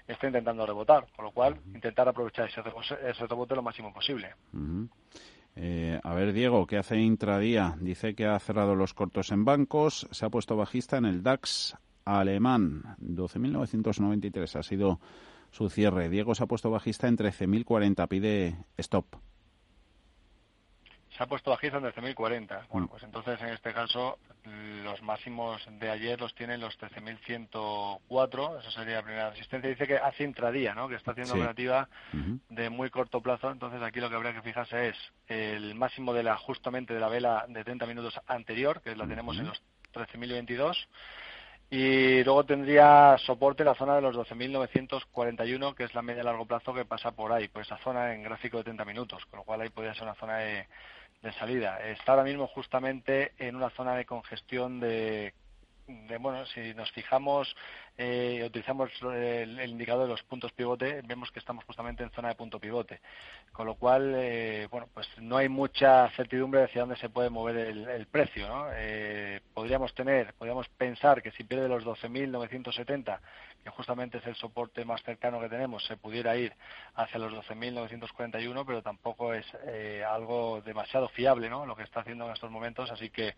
está 0.07 0.27
intentando 0.27 0.67
rebotar, 0.67 1.07
con 1.15 1.25
lo 1.25 1.31
cual 1.31 1.61
intentar 1.75 2.09
aprovechar 2.09 2.49
ese, 2.49 2.61
ese 3.09 3.27
rebote 3.27 3.55
lo 3.55 3.63
máximo 3.63 3.93
posible. 3.93 4.35
Eh, 5.55 6.01
a 6.03 6.15
ver, 6.15 6.33
Diego, 6.33 6.67
¿qué 6.67 6.79
hace 6.79 6.99
intradía? 6.99 7.77
Dice 7.81 8.15
que 8.15 8.27
ha 8.27 8.39
cerrado 8.39 8.75
los 8.75 8.95
cortos 8.95 9.31
en 9.33 9.45
bancos, 9.45 10.09
se 10.11 10.25
ha 10.25 10.31
puesto 10.31 10.57
bajista 10.57 10.97
en 10.97 11.05
el 11.05 11.23
DAX 11.23 11.77
alemán, 12.05 12.97
12.993 13.01 14.59
ha 14.59 14.63
sido 14.63 15.01
su 15.51 15.69
cierre. 15.69 16.09
Diego 16.09 16.35
se 16.35 16.45
ha 16.45 16.47
puesto 16.47 16.71
bajista 16.71 17.09
en 17.09 17.17
13.040, 17.17 18.09
pide 18.09 18.57
stop. 18.79 19.07
Se 21.17 21.23
ha 21.23 21.27
puesto 21.27 21.51
bajista 21.51 21.79
en 21.79 21.85
13.040. 21.85 22.69
Bueno, 22.69 22.87
mm. 22.87 22.91
pues 22.91 23.03
entonces 23.03 23.41
en 23.43 23.49
este 23.49 23.73
caso 23.73 24.19
los 24.83 25.03
máximos 25.03 25.63
de 25.79 25.91
ayer 25.91 26.21
los 26.21 26.35
tiene 26.35 26.59
los 26.59 26.79
13.104, 26.79 28.61
esa 28.61 28.71
sería 28.71 28.97
la 28.97 29.03
primera 29.03 29.31
resistencia. 29.31 29.71
Dice 29.71 29.87
que 29.87 29.97
hace 29.97 30.25
intradía, 30.25 30.75
¿no? 30.75 30.89
que 30.89 30.97
está 30.97 31.13
haciendo 31.13 31.35
operativa 31.35 31.89
de 32.49 32.71
muy 32.71 32.91
corto 32.91 33.21
plazo, 33.21 33.51
entonces 33.51 33.81
aquí 33.83 34.01
lo 34.01 34.11
que 34.11 34.17
habría 34.17 34.33
que 34.33 34.43
fijarse 34.43 34.89
es 34.89 34.97
el 35.29 35.75
máximo 35.75 36.13
de 36.13 36.23
la, 36.23 36.37
justamente 36.37 36.95
de 36.95 37.01
la 37.01 37.09
vela 37.09 37.45
de 37.49 37.63
30 37.63 37.87
minutos 37.87 38.19
anterior, 38.27 38.81
que 38.81 38.97
la 38.97 39.07
tenemos 39.07 39.39
en 39.39 39.47
los 39.47 39.63
13.022, 39.95 40.87
y 41.71 42.23
luego 42.25 42.45
tendría 42.45 43.17
soporte 43.19 43.65
la 43.65 43.75
zona 43.75 43.95
de 43.95 44.03
los 44.03 44.15
12.941, 44.15 45.75
que 45.75 45.85
es 45.85 45.95
la 45.95 46.03
media 46.03 46.21
a 46.21 46.25
largo 46.27 46.45
plazo 46.45 46.75
que 46.75 46.85
pasa 46.85 47.13
por 47.13 47.33
ahí, 47.33 47.49
por 47.49 47.63
esa 47.63 47.79
zona 47.79 48.13
en 48.13 48.23
gráfico 48.23 48.59
de 48.59 48.65
30 48.65 48.85
minutos, 48.85 49.25
con 49.27 49.39
lo 49.39 49.45
cual 49.45 49.63
ahí 49.63 49.71
podría 49.71 49.95
ser 49.95 50.03
una 50.03 50.15
zona 50.17 50.37
de, 50.37 50.67
de 51.23 51.33
salida. 51.35 51.79
Está 51.89 52.13
ahora 52.13 52.25
mismo 52.25 52.47
justamente 52.49 53.33
en 53.39 53.57
una 53.57 53.71
zona 53.71 53.95
de 53.95 54.05
congestión 54.05 54.81
de 54.81 55.35
de, 55.87 56.19
bueno, 56.19 56.47
si 56.47 56.75
nos 56.75 56.91
fijamos 56.93 57.55
eh, 57.99 58.43
utilizamos 58.47 58.91
el, 59.03 59.61
indicador 59.69 60.05
de 60.05 60.11
los 60.11 60.23
puntos 60.23 60.53
pivote, 60.53 61.03
vemos 61.05 61.31
que 61.31 61.39
estamos 61.39 61.65
justamente 61.65 62.03
en 62.03 62.11
zona 62.11 62.29
de 62.29 62.35
punto 62.35 62.59
pivote. 62.59 63.01
Con 63.53 63.67
lo 63.67 63.75
cual, 63.75 64.15
eh, 64.17 64.67
bueno, 64.71 64.89
pues 64.95 65.07
no 65.19 65.37
hay 65.37 65.49
mucha 65.49 66.09
certidumbre 66.11 66.65
hacia 66.65 66.83
dónde 66.83 66.97
se 66.97 67.11
puede 67.11 67.29
mover 67.29 67.57
el, 67.57 68.07
precio. 68.07 68.49
¿no? 68.49 68.67
Eh, 68.75 69.41
podríamos 69.53 69.95
tener, 69.95 70.33
podríamos 70.35 70.69
pensar 70.71 71.23
que 71.23 71.33
si 71.33 71.45
pierde 71.45 71.69
los 71.69 71.85
12.970, 71.85 73.21
que 73.63 73.71
justamente 73.71 74.19
es 74.19 74.27
el 74.27 74.35
soporte 74.37 74.85
más 74.85 75.03
cercano 75.03 75.41
que 75.41 75.49
tenemos, 75.49 75.85
se 75.85 75.97
pudiera 75.97 76.35
ir 76.37 76.55
hacia 76.95 77.19
los 77.19 77.33
12.941, 77.33 78.65
pero 78.67 78.83
tampoco 78.83 79.35
es 79.35 79.47
eh, 79.67 80.03
algo 80.03 80.63
demasiado 80.63 81.09
fiable 81.11 81.51
¿no? 81.51 81.67
lo 81.67 81.77
que 81.77 81.83
está 81.83 82.01
haciendo 82.01 82.25
en 82.27 82.33
estos 82.33 82.51
momentos. 82.51 82.91
Así 82.91 83.11
que 83.11 83.35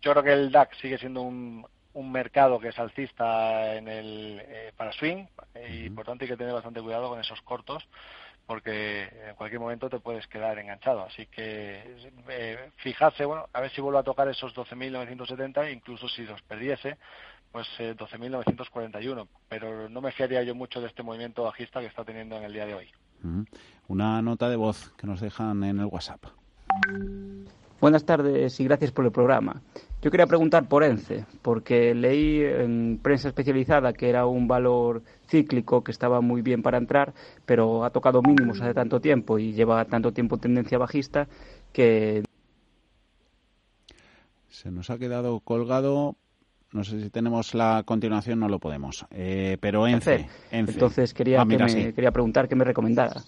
yo 0.00 0.12
creo 0.12 0.22
que 0.22 0.32
el 0.32 0.52
DAX 0.52 0.78
sigue 0.78 0.96
siendo 0.96 1.22
un, 1.22 1.66
un 1.96 2.12
mercado 2.12 2.60
que 2.60 2.68
es 2.68 2.78
alcista 2.78 3.74
en 3.74 3.88
el, 3.88 3.95
eh, 4.04 4.72
para 4.76 4.92
swing 4.92 5.26
y 5.68 5.90
por 5.90 6.04
tanto 6.04 6.24
hay 6.24 6.30
que 6.30 6.36
tener 6.36 6.52
bastante 6.52 6.82
cuidado 6.82 7.08
con 7.08 7.20
esos 7.20 7.40
cortos 7.42 7.86
porque 8.46 9.08
en 9.28 9.34
cualquier 9.34 9.60
momento 9.60 9.90
te 9.90 9.98
puedes 9.98 10.26
quedar 10.28 10.58
enganchado. 10.58 11.02
Así 11.02 11.26
que 11.26 11.82
eh, 12.28 12.70
fijarse, 12.76 13.24
bueno, 13.24 13.48
a 13.52 13.60
ver 13.60 13.70
si 13.72 13.80
vuelve 13.80 13.98
a 13.98 14.04
tocar 14.04 14.28
esos 14.28 14.54
12.970, 14.54 15.72
incluso 15.72 16.08
si 16.08 16.22
los 16.22 16.40
perdiese, 16.42 16.96
pues 17.50 17.66
eh, 17.78 17.96
12.941. 17.96 19.26
Pero 19.48 19.88
no 19.88 20.00
me 20.00 20.12
fiaría 20.12 20.42
yo 20.44 20.54
mucho 20.54 20.80
de 20.80 20.86
este 20.86 21.02
movimiento 21.02 21.42
bajista 21.42 21.80
que 21.80 21.86
está 21.86 22.04
teniendo 22.04 22.36
en 22.36 22.44
el 22.44 22.52
día 22.52 22.66
de 22.66 22.74
hoy. 22.74 22.88
Una 23.88 24.22
nota 24.22 24.48
de 24.48 24.56
voz 24.56 24.92
que 24.96 25.06
nos 25.06 25.20
dejan 25.20 25.64
en 25.64 25.80
el 25.80 25.86
WhatsApp. 25.86 26.24
Buenas 27.80 28.04
tardes 28.04 28.60
y 28.60 28.64
gracias 28.64 28.92
por 28.92 29.04
el 29.04 29.10
programa. 29.10 29.60
Yo 30.06 30.10
quería 30.12 30.28
preguntar 30.28 30.68
por 30.68 30.84
ENCE, 30.84 31.26
porque 31.42 31.92
leí 31.92 32.40
en 32.40 33.00
prensa 33.02 33.26
especializada 33.26 33.92
que 33.92 34.08
era 34.08 34.24
un 34.24 34.46
valor 34.46 35.02
cíclico 35.26 35.82
que 35.82 35.90
estaba 35.90 36.20
muy 36.20 36.42
bien 36.42 36.62
para 36.62 36.78
entrar, 36.78 37.12
pero 37.44 37.84
ha 37.84 37.90
tocado 37.90 38.22
mínimos 38.22 38.60
hace 38.60 38.72
tanto 38.72 39.00
tiempo 39.00 39.36
y 39.40 39.52
lleva 39.52 39.84
tanto 39.86 40.12
tiempo 40.12 40.38
tendencia 40.38 40.78
bajista 40.78 41.26
que... 41.72 42.22
Se 44.48 44.70
nos 44.70 44.90
ha 44.90 44.98
quedado 44.98 45.40
colgado. 45.40 46.14
No 46.70 46.84
sé 46.84 47.02
si 47.02 47.10
tenemos 47.10 47.52
la 47.54 47.82
continuación, 47.84 48.38
no 48.38 48.48
lo 48.48 48.60
podemos. 48.60 49.06
Eh, 49.10 49.58
pero 49.60 49.88
ENCE, 49.88 50.28
Entonces 50.52 51.14
quería, 51.14 51.42
ah, 51.42 51.46
quería 51.48 52.12
preguntar 52.12 52.46
qué 52.46 52.54
me 52.54 52.62
recomendara. 52.62 53.24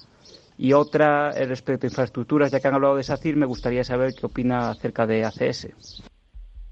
Y 0.56 0.74
otra 0.74 1.32
eh, 1.32 1.44
respecto 1.44 1.88
a 1.88 1.90
infraestructuras, 1.90 2.52
ya 2.52 2.60
que 2.60 2.68
han 2.68 2.74
hablado 2.74 2.94
de 2.94 3.02
SACIR, 3.02 3.34
me 3.34 3.46
gustaría 3.46 3.82
saber 3.82 4.14
qué 4.14 4.26
opina 4.26 4.70
acerca 4.70 5.08
de 5.08 5.24
ACS. 5.24 5.70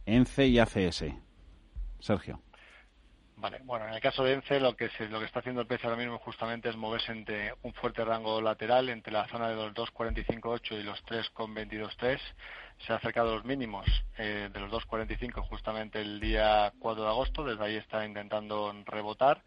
ENCE 0.06 0.46
y 0.46 0.58
ACS. 0.58 1.04
Sergio. 2.00 2.40
Vale, 3.38 3.60
bueno, 3.64 3.86
en 3.86 3.92
el 3.92 4.00
caso 4.00 4.24
de 4.24 4.32
ENCE 4.32 4.60
lo 4.60 4.76
que, 4.76 4.88
se, 4.90 5.08
lo 5.08 5.18
que 5.18 5.26
está 5.26 5.40
haciendo 5.40 5.60
el 5.60 5.66
precio 5.66 5.90
ahora 5.90 6.00
mismo 6.00 6.18
justamente 6.18 6.70
es 6.70 6.76
moverse 6.76 7.12
entre 7.12 7.52
un 7.62 7.74
fuerte 7.74 8.02
rango 8.02 8.40
lateral 8.40 8.88
entre 8.88 9.12
la 9.12 9.28
zona 9.28 9.50
de 9.50 9.56
los 9.56 9.74
2.45.8 9.74 10.80
y 10.80 10.82
los 10.82 11.04
3.22.3. 11.04 12.18
Se 12.78 12.92
ha 12.92 12.96
acercado 12.96 13.32
a 13.32 13.34
los 13.34 13.44
mínimos 13.44 13.84
eh, 14.16 14.48
de 14.50 14.60
los 14.60 14.70
2.45 14.70 15.42
justamente 15.42 16.00
el 16.00 16.18
día 16.18 16.72
4 16.78 17.02
de 17.02 17.08
agosto, 17.08 17.44
desde 17.44 17.62
ahí 17.62 17.76
está 17.76 18.06
intentando 18.06 18.72
rebotar 18.86 19.42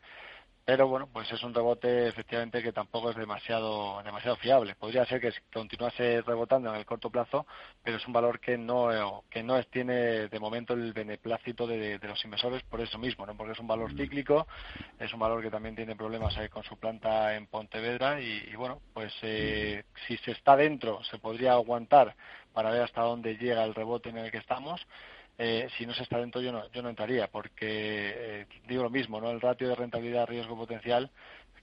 pero 0.69 0.87
bueno, 0.87 1.09
pues 1.11 1.31
es 1.31 1.41
un 1.41 1.51
rebote 1.51 2.09
efectivamente 2.09 2.61
que 2.61 2.71
tampoco 2.71 3.09
es 3.09 3.15
demasiado 3.15 4.03
demasiado 4.03 4.35
fiable. 4.35 4.75
Podría 4.75 5.03
ser 5.07 5.19
que 5.19 5.33
continuase 5.51 6.21
rebotando 6.21 6.69
en 6.69 6.75
el 6.75 6.85
corto 6.85 7.09
plazo, 7.09 7.47
pero 7.83 7.97
es 7.97 8.05
un 8.05 8.13
valor 8.13 8.39
que 8.39 8.55
no 8.55 9.23
que 9.31 9.41
no 9.41 9.59
tiene 9.63 10.27
de 10.27 10.39
momento 10.39 10.75
el 10.75 10.93
beneplácito 10.93 11.65
de, 11.65 11.97
los 12.03 12.23
inversores 12.23 12.61
por 12.61 12.81
eso 12.81 12.99
mismo, 12.99 13.25
¿no? 13.25 13.35
Porque 13.35 13.53
es 13.53 13.59
un 13.59 13.65
valor 13.65 13.91
mm. 13.91 13.97
cíclico, 13.97 14.47
es 14.99 15.11
un 15.11 15.19
valor 15.19 15.41
que 15.41 15.49
también 15.49 15.75
tiene 15.75 15.95
problemas 15.95 16.37
ahí 16.37 16.49
con 16.49 16.61
su 16.61 16.77
planta 16.77 17.35
en 17.35 17.47
Pontevedra 17.47 18.21
y, 18.21 18.55
bueno, 18.55 18.79
pues 18.93 19.11
eh, 19.23 19.83
mm. 19.83 19.97
si 20.05 20.17
se 20.17 20.33
está 20.33 20.55
dentro 20.55 21.03
se 21.05 21.17
podría 21.17 21.53
aguantar 21.53 22.15
para 22.53 22.69
ver 22.69 22.83
hasta 22.83 23.01
dónde 23.01 23.37
llega 23.37 23.63
el 23.63 23.73
rebote 23.73 24.09
en 24.09 24.19
el 24.19 24.29
que 24.29 24.37
estamos 24.37 24.85
eh, 25.41 25.69
si 25.77 25.85
no 25.85 25.93
se 25.93 26.03
está 26.03 26.17
dentro 26.17 26.41
yo 26.41 26.51
no, 26.51 26.69
yo 26.69 26.81
no 26.81 26.89
entraría, 26.89 27.27
porque 27.27 27.61
eh, 27.61 28.45
digo 28.67 28.83
lo 28.83 28.89
mismo, 28.89 29.21
¿no? 29.21 29.31
El 29.31 29.39
ratio 29.39 29.69
de 29.69 29.75
rentabilidad 29.75 30.27
riesgo 30.27 30.57
potencial 30.57 31.09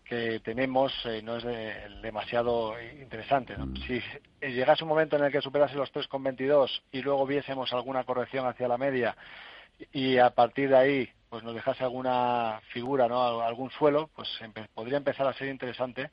que 0.02 0.40
tenemos 0.40 0.94
eh, 1.04 1.20
no 1.22 1.36
es 1.36 1.44
demasiado 2.00 2.74
interesante. 2.80 3.54
Mm. 3.54 3.76
Si 3.86 4.02
llegase 4.40 4.82
un 4.82 4.88
momento 4.88 5.16
en 5.16 5.24
el 5.24 5.32
que 5.32 5.42
superase 5.42 5.74
los 5.74 5.92
3,22 5.92 6.84
y 6.90 7.02
luego 7.02 7.26
viésemos 7.26 7.70
alguna 7.74 8.04
corrección 8.04 8.46
hacia 8.46 8.66
la 8.66 8.78
media 8.78 9.14
y 9.92 10.16
a 10.16 10.30
partir 10.30 10.70
de 10.70 10.78
ahí 10.78 11.10
pues 11.28 11.44
nos 11.44 11.54
dejase 11.54 11.84
alguna 11.84 12.62
figura, 12.72 13.08
¿no? 13.08 13.42
algún 13.42 13.70
suelo, 13.72 14.08
pues 14.16 14.28
podría 14.72 14.96
empezar 14.96 15.26
a 15.26 15.34
ser 15.34 15.48
interesante 15.48 16.10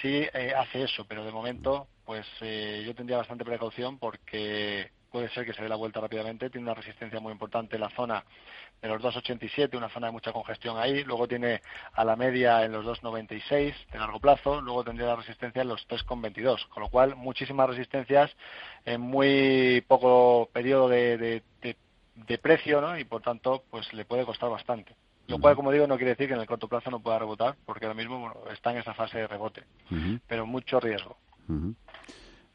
si 0.00 0.24
hace 0.54 0.84
eso, 0.84 1.04
pero 1.08 1.24
de 1.24 1.32
momento 1.32 1.88
pues 2.04 2.24
yo 2.40 2.94
tendría 2.94 3.16
bastante 3.16 3.44
precaución 3.44 3.98
porque 3.98 4.92
puede 5.14 5.28
ser 5.28 5.46
que 5.46 5.52
se 5.52 5.62
dé 5.62 5.68
la 5.68 5.76
vuelta 5.76 6.00
rápidamente. 6.00 6.50
Tiene 6.50 6.66
una 6.66 6.74
resistencia 6.74 7.20
muy 7.20 7.30
importante 7.30 7.76
en 7.76 7.82
la 7.82 7.90
zona 7.90 8.24
de 8.82 8.88
los 8.88 9.00
2,87, 9.00 9.76
una 9.76 9.88
zona 9.88 10.08
de 10.08 10.12
mucha 10.12 10.32
congestión 10.32 10.76
ahí. 10.76 11.04
Luego 11.04 11.28
tiene 11.28 11.62
a 11.92 12.04
la 12.04 12.16
media 12.16 12.64
en 12.64 12.72
los 12.72 12.84
2,96 12.84 13.74
de 13.92 13.98
largo 14.00 14.18
plazo. 14.18 14.60
Luego 14.60 14.82
tendría 14.82 15.06
la 15.06 15.14
resistencia 15.14 15.62
en 15.62 15.68
los 15.68 15.86
3,22. 15.86 16.66
Con 16.66 16.82
lo 16.82 16.88
cual, 16.88 17.14
muchísimas 17.14 17.68
resistencias 17.68 18.32
en 18.84 19.02
muy 19.02 19.84
poco 19.86 20.50
periodo 20.52 20.88
de, 20.88 21.44
precio, 22.42 22.80
¿no? 22.80 22.98
Y 22.98 23.04
por 23.04 23.22
tanto, 23.22 23.62
pues 23.70 23.92
le 23.92 24.04
puede 24.04 24.26
costar 24.26 24.50
bastante. 24.50 24.96
Lo 25.28 25.38
cual, 25.38 25.54
como 25.54 25.70
digo, 25.70 25.86
no 25.86 25.94
quiere 25.94 26.10
decir 26.10 26.26
que 26.26 26.34
en 26.34 26.40
el 26.40 26.48
corto 26.48 26.66
plazo 26.66 26.90
no 26.90 26.98
pueda 26.98 27.20
rebotar, 27.20 27.54
porque 27.64 27.86
ahora 27.86 27.94
mismo 27.96 28.34
está 28.52 28.72
en 28.72 28.78
esa 28.78 28.94
fase 28.94 29.18
de 29.18 29.28
rebote. 29.28 29.62
Pero 30.26 30.44
mucho 30.44 30.80
riesgo. 30.80 31.16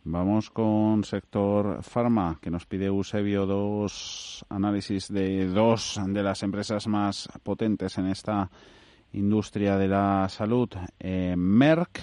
Vamos 0.06 0.50
con 0.50 1.04
sector 1.04 1.84
farma, 1.84 2.40
que 2.42 2.50
nos 2.50 2.66
pide 2.66 2.86
Eusebio 2.86 3.46
dos 3.46 4.46
análisis 4.50 5.12
de 5.12 5.46
dos 5.48 6.00
de 6.08 6.24
las 6.24 6.42
empresas 6.42 6.88
más 6.88 7.28
potentes 7.44 7.98
en 7.98 8.08
esta 8.08 8.50
industria 9.12 9.78
de 9.78 9.90
la 9.90 10.28
salud. 10.30 10.70
Eh, 11.00 11.36
Merck 11.36 12.00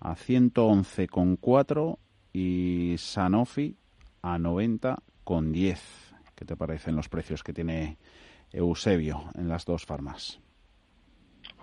a 0.00 0.14
111,4 0.14 1.98
y 2.34 2.94
Sanofi 2.98 3.74
a 4.20 4.36
90,10. 4.36 5.78
¿Qué 6.34 6.44
te 6.44 6.56
parecen 6.56 6.94
los 6.94 7.08
precios 7.08 7.42
que 7.42 7.54
tiene 7.54 7.96
Eusebio 8.52 9.24
en 9.34 9.48
las 9.48 9.64
dos 9.64 9.86
farmas? 9.86 10.40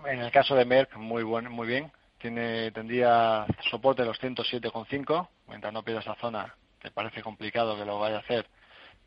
En 0.05 0.19
el 0.19 0.31
caso 0.31 0.55
de 0.55 0.65
Merck, 0.65 0.97
muy, 0.97 1.23
buen, 1.23 1.51
muy 1.51 1.67
bien 1.67 1.91
tiene 2.25 2.71
tendría 2.71 3.45
soporte 3.69 4.01
de 4.01 4.07
los 4.07 4.19
107,5 4.19 5.27
mientras 5.47 5.73
no 5.73 5.83
pierda 5.83 6.01
esa 6.01 6.15
zona 6.15 6.55
que 6.79 6.91
parece 6.91 7.21
complicado 7.21 7.77
que 7.77 7.85
lo 7.85 7.99
vaya 7.99 8.17
a 8.17 8.19
hacer 8.19 8.47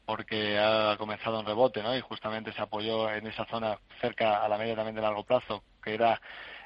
porque 0.04 0.58
ha 0.58 0.96
comenzado 0.96 1.38
un 1.40 1.46
rebote 1.46 1.82
¿no? 1.82 1.94
y 1.94 2.00
justamente 2.00 2.52
se 2.52 2.62
apoyó 2.62 3.10
en 3.10 3.26
esa 3.26 3.44
zona 3.44 3.78
cerca 4.00 4.42
a 4.42 4.48
la 4.48 4.56
media 4.56 4.74
también 4.74 4.96
de 4.96 5.02
largo 5.02 5.24
plazo 5.24 5.62
que 5.82 5.94
era 5.94 6.20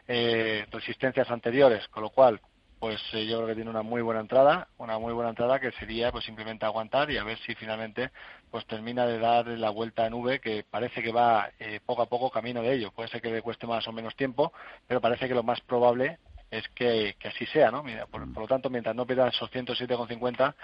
eh, 0.07 0.67
resistencias 0.71 1.31
anteriores 1.31 1.87
con 1.89 2.03
lo 2.03 2.11
cual 2.11 2.41
pues 2.83 3.01
eh, 3.13 3.27
yo 3.27 3.37
creo 3.37 3.47
que 3.47 3.55
tiene 3.55 3.71
una 3.71 3.83
muy 3.83 4.03
buena 4.03 4.19
entrada, 4.19 4.67
una 4.79 4.99
muy 4.99 5.13
buena 5.13 5.31
entrada 5.31 5.61
que 5.61 5.71
sería 5.71 6.11
pues 6.11 6.25
simplemente 6.25 6.67
aguantar 6.67 7.13
y 7.13 7.17
a 7.17 7.23
ver 7.23 7.39
si 7.47 7.55
finalmente 7.55 8.11
pues 8.51 8.67
termina 8.67 9.07
de 9.07 9.21
dar 9.21 9.47
la 9.47 9.71
vuelta 9.71 10.05
en 10.05 10.15
V 10.15 10.41
que 10.41 10.65
parece 10.69 11.01
que 11.01 11.13
va 11.13 11.49
eh, 11.61 11.79
poco 11.87 12.03
a 12.03 12.07
poco 12.07 12.29
camino 12.29 12.61
de 12.61 12.73
ello. 12.75 12.91
Puede 12.91 13.09
ser 13.09 13.23
que 13.23 13.31
le 13.31 13.41
cueste 13.41 13.69
más 13.69 13.87
o 13.87 13.93
menos 13.93 14.17
tiempo, 14.17 14.53
pero 14.89 15.01
parece 15.01 15.29
que 15.29 15.35
lo 15.35 15.45
más 15.45 15.61
probable 15.61 16.19
es 16.53 16.69
que, 16.69 17.17
así 17.25 17.47
sea, 17.47 17.71
¿no? 17.71 17.83
por, 18.11 18.27
lo 18.27 18.47
tanto, 18.47 18.69
mientras 18.69 18.95
no 18.95 19.07
pierda 19.07 19.29
esos 19.29 19.51
107,50 19.51 20.55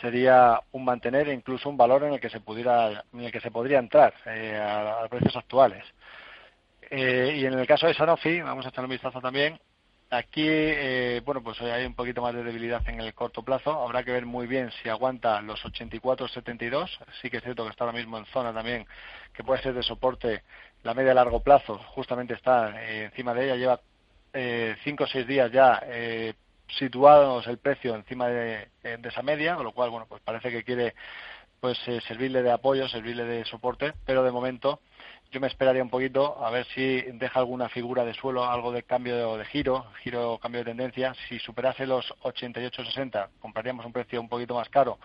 sería 0.00 0.60
un 0.72 0.84
mantener 0.84 1.28
e 1.28 1.34
incluso 1.34 1.70
un 1.70 1.78
valor 1.78 2.04
en 2.04 2.12
el 2.12 2.20
que 2.20 2.28
se 2.28 2.40
pudiera, 2.40 3.04
en 3.12 3.20
el 3.20 3.32
que 3.32 3.40
se 3.40 3.50
podría 3.50 3.78
entrar 3.78 4.12
eh, 4.26 4.60
a, 4.62 5.08
precios 5.08 5.34
actuales. 5.36 5.82
Eh, 6.90 7.38
y 7.38 7.46
en 7.46 7.58
el 7.58 7.66
caso 7.66 7.86
de 7.86 7.94
Sanofi, 7.94 8.42
vamos 8.42 8.66
a 8.66 8.68
echar 8.68 8.84
un 8.84 8.90
vistazo 8.90 9.20
también, 9.20 9.58
Aquí, 10.12 10.44
eh, 10.44 11.22
bueno, 11.24 11.40
pues 11.40 11.60
hay 11.60 11.86
un 11.86 11.94
poquito 11.94 12.20
más 12.20 12.34
de 12.34 12.42
debilidad 12.42 12.82
en 12.88 13.00
el 13.00 13.14
corto 13.14 13.44
plazo. 13.44 13.80
Habrá 13.80 14.02
que 14.02 14.10
ver 14.10 14.26
muy 14.26 14.48
bien 14.48 14.72
si 14.82 14.88
aguanta 14.88 15.40
los 15.40 15.62
84-72. 15.62 16.90
Sí 17.22 17.30
que 17.30 17.36
es 17.36 17.44
cierto 17.44 17.62
que 17.62 17.70
está 17.70 17.84
ahora 17.84 17.96
mismo 17.96 18.18
en 18.18 18.24
zona 18.26 18.52
también 18.52 18.86
que 19.32 19.44
puede 19.44 19.62
ser 19.62 19.72
de 19.72 19.84
soporte. 19.84 20.42
La 20.82 20.94
media 20.94 21.12
a 21.12 21.14
largo 21.14 21.44
plazo 21.44 21.78
justamente 21.94 22.34
está 22.34 22.82
eh, 22.82 23.04
encima 23.04 23.34
de 23.34 23.44
ella. 23.44 23.54
Lleva 23.54 23.80
eh, 24.32 24.76
cinco 24.84 25.04
o 25.04 25.06
seis 25.06 25.26
días 25.26 25.50
ya 25.52 25.82
eh, 25.86 26.34
situados 26.68 27.46
el 27.46 27.58
precio 27.58 27.94
encima 27.94 28.28
de, 28.28 28.68
de, 28.82 29.08
esa 29.08 29.22
media, 29.22 29.56
con 29.56 29.64
lo 29.64 29.72
cual, 29.72 29.90
bueno, 29.90 30.06
pues 30.08 30.22
parece 30.22 30.50
que 30.50 30.64
quiere 30.64 30.94
pues 31.60 31.78
servirle 32.08 32.42
de 32.42 32.52
apoyo, 32.52 32.88
servirle 32.88 33.24
de 33.24 33.44
soporte, 33.44 33.92
pero 34.06 34.22
de 34.22 34.30
momento 34.30 34.80
yo 35.30 35.40
me 35.40 35.46
esperaría 35.46 35.82
un 35.82 35.90
poquito 35.90 36.44
a 36.44 36.50
ver 36.50 36.66
si 36.74 37.02
deja 37.02 37.38
alguna 37.38 37.68
figura 37.68 38.04
de 38.04 38.14
suelo, 38.14 38.44
algo 38.44 38.72
de 38.72 38.82
cambio 38.82 39.36
de 39.36 39.44
giro, 39.44 39.86
giro 40.02 40.38
cambio 40.38 40.60
de 40.60 40.70
tendencia. 40.70 41.14
Si 41.28 41.38
superase 41.38 41.86
los 41.86 42.12
88-60, 42.22 43.28
compraríamos 43.40 43.86
un 43.86 43.92
precio 43.92 44.20
un 44.20 44.28
poquito 44.28 44.54
más 44.54 44.68
caro, 44.70 44.98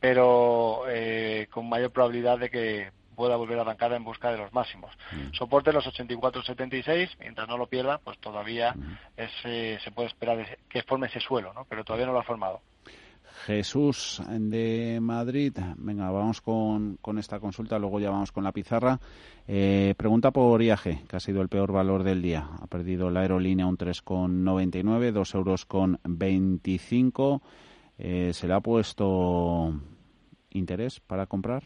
pero 0.00 0.84
eh, 0.88 1.46
con 1.50 1.68
mayor 1.68 1.90
probabilidad 1.90 2.38
de 2.38 2.50
que 2.50 2.92
pueda 3.12 3.36
volver 3.36 3.58
a 3.58 3.62
arrancar 3.62 3.92
en 3.92 4.04
busca 4.04 4.30
de 4.30 4.38
los 4.38 4.52
máximos. 4.52 4.92
Mm. 5.12 5.34
Soporte 5.34 5.72
los 5.72 5.86
84-76, 5.86 7.16
mientras 7.20 7.48
no 7.48 7.56
lo 7.56 7.66
pierda, 7.66 7.98
pues 7.98 8.18
todavía 8.18 8.74
mm. 8.74 8.98
eh, 9.16 9.78
se 9.82 9.90
puede 9.92 10.08
esperar 10.08 10.58
que 10.68 10.82
forme 10.82 11.06
ese 11.06 11.20
suelo, 11.20 11.52
¿no? 11.52 11.64
pero 11.68 11.84
todavía 11.84 12.06
no 12.06 12.12
lo 12.12 12.20
ha 12.20 12.24
formado. 12.24 12.60
Jesús 13.46 14.22
de 14.28 14.98
Madrid. 15.00 15.56
Venga, 15.76 16.10
vamos 16.10 16.40
con, 16.40 16.96
con, 17.00 17.18
esta 17.18 17.40
consulta, 17.40 17.78
luego 17.78 17.98
ya 17.98 18.10
vamos 18.10 18.30
con 18.30 18.44
la 18.44 18.52
pizarra. 18.52 19.00
Eh, 19.48 19.94
pregunta 19.96 20.30
por 20.30 20.62
IAG, 20.62 21.06
que 21.06 21.16
ha 21.16 21.20
sido 21.20 21.42
el 21.42 21.48
peor 21.48 21.72
valor 21.72 22.04
del 22.04 22.22
día. 22.22 22.48
Ha 22.60 22.66
perdido 22.66 23.10
la 23.10 23.20
aerolínea 23.20 23.66
un 23.66 23.76
3,99, 23.76 25.10
2 25.10 25.34
euros 25.34 25.64
con 25.64 25.98
25. 26.04 27.42
Eh, 27.98 28.30
¿Se 28.32 28.46
le 28.46 28.54
ha 28.54 28.60
puesto 28.60 29.74
interés 30.50 31.00
para 31.00 31.26
comprar? 31.26 31.64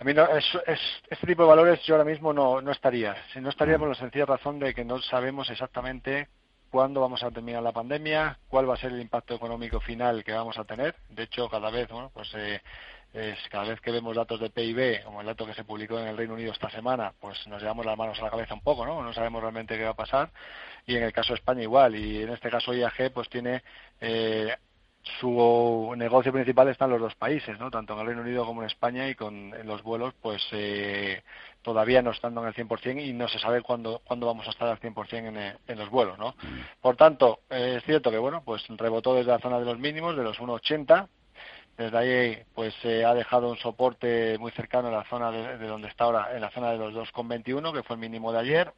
A 0.00 0.04
mí 0.04 0.14
no, 0.14 0.26
es, 0.28 0.46
este 1.10 1.26
tipo 1.26 1.42
de 1.42 1.48
valores 1.50 1.82
yo 1.82 1.94
ahora 1.94 2.08
mismo 2.08 2.32
no, 2.32 2.62
no 2.62 2.72
estaría. 2.72 3.14
No 3.36 3.50
estaría 3.50 3.78
por 3.78 3.86
la 3.86 3.94
sencilla 3.94 4.24
razón 4.24 4.58
de 4.58 4.72
que 4.72 4.82
no 4.82 4.98
sabemos 5.02 5.50
exactamente 5.50 6.28
cuándo 6.70 7.02
vamos 7.02 7.22
a 7.22 7.30
terminar 7.30 7.62
la 7.62 7.72
pandemia, 7.72 8.38
cuál 8.48 8.68
va 8.68 8.74
a 8.74 8.78
ser 8.78 8.92
el 8.92 9.00
impacto 9.02 9.34
económico 9.34 9.78
final 9.78 10.24
que 10.24 10.32
vamos 10.32 10.56
a 10.56 10.64
tener. 10.64 10.94
De 11.10 11.24
hecho, 11.24 11.50
cada 11.50 11.68
vez, 11.68 11.86
bueno, 11.90 12.10
pues 12.14 12.32
eh, 12.34 12.62
es, 13.12 13.36
cada 13.50 13.68
vez 13.68 13.80
que 13.82 13.90
vemos 13.90 14.16
datos 14.16 14.40
de 14.40 14.48
PIB, 14.48 15.04
como 15.04 15.20
el 15.20 15.26
dato 15.26 15.44
que 15.44 15.52
se 15.52 15.64
publicó 15.64 15.98
en 15.98 16.08
el 16.08 16.16
Reino 16.16 16.32
Unido 16.32 16.52
esta 16.52 16.70
semana, 16.70 17.12
pues 17.20 17.46
nos 17.46 17.60
llevamos 17.60 17.84
las 17.84 17.98
manos 17.98 18.18
a 18.20 18.22
la 18.22 18.30
cabeza 18.30 18.54
un 18.54 18.62
poco, 18.62 18.86
¿no? 18.86 19.02
No 19.02 19.12
sabemos 19.12 19.42
realmente 19.42 19.76
qué 19.76 19.84
va 19.84 19.90
a 19.90 19.94
pasar. 19.94 20.30
Y 20.86 20.96
en 20.96 21.02
el 21.02 21.12
caso 21.12 21.34
de 21.34 21.40
España 21.40 21.62
igual. 21.62 21.94
Y 21.94 22.22
en 22.22 22.30
este 22.30 22.48
caso 22.48 22.72
IAG, 22.72 23.12
pues 23.12 23.28
tiene 23.28 23.62
eh, 24.00 24.56
su 25.02 25.94
negocio 25.96 26.32
principal 26.32 26.68
está 26.68 26.84
en 26.84 26.92
los 26.92 27.00
dos 27.00 27.14
países, 27.14 27.58
¿no? 27.58 27.70
tanto 27.70 27.94
en 27.94 28.00
el 28.00 28.06
Reino 28.06 28.22
Unido 28.22 28.44
como 28.44 28.62
en 28.62 28.66
España 28.66 29.08
y 29.08 29.14
con 29.14 29.52
los 29.64 29.82
vuelos 29.82 30.12
pues 30.20 30.42
eh, 30.52 31.22
todavía 31.62 32.02
no 32.02 32.10
estando 32.10 32.42
en 32.42 32.48
el 32.48 32.54
100% 32.54 33.02
y 33.04 33.12
no 33.12 33.26
se 33.28 33.38
sabe 33.38 33.62
cuándo, 33.62 34.02
cuándo 34.04 34.26
vamos 34.26 34.46
a 34.46 34.50
estar 34.50 34.68
al 34.68 34.78
100% 34.78 35.12
en, 35.12 35.58
en 35.66 35.78
los 35.78 35.88
vuelos. 35.88 36.18
¿no? 36.18 36.34
Por 36.82 36.96
tanto, 36.96 37.40
eh, 37.48 37.76
es 37.78 37.84
cierto 37.84 38.10
que 38.10 38.18
bueno 38.18 38.42
pues 38.44 38.62
rebotó 38.68 39.14
desde 39.14 39.30
la 39.30 39.38
zona 39.38 39.58
de 39.58 39.64
los 39.64 39.78
mínimos, 39.78 40.16
de 40.16 40.22
los 40.22 40.38
1,80, 40.38 41.08
desde 41.78 41.98
ahí 41.98 42.42
pues 42.54 42.74
se 42.82 43.04
ha 43.04 43.14
dejado 43.14 43.48
un 43.48 43.56
soporte 43.56 44.36
muy 44.38 44.52
cercano 44.52 44.88
a 44.88 44.92
la 44.92 45.04
zona 45.04 45.30
de, 45.30 45.56
de, 45.56 45.66
donde 45.66 45.88
está 45.88 46.04
ahora, 46.04 46.34
en 46.34 46.42
la 46.42 46.50
zona 46.50 46.72
de 46.72 46.78
los 46.78 46.92
2,21, 46.94 47.72
que 47.72 47.82
fue 47.82 47.94
el 47.96 48.00
mínimo 48.00 48.32
de 48.32 48.38
ayer, 48.38 48.72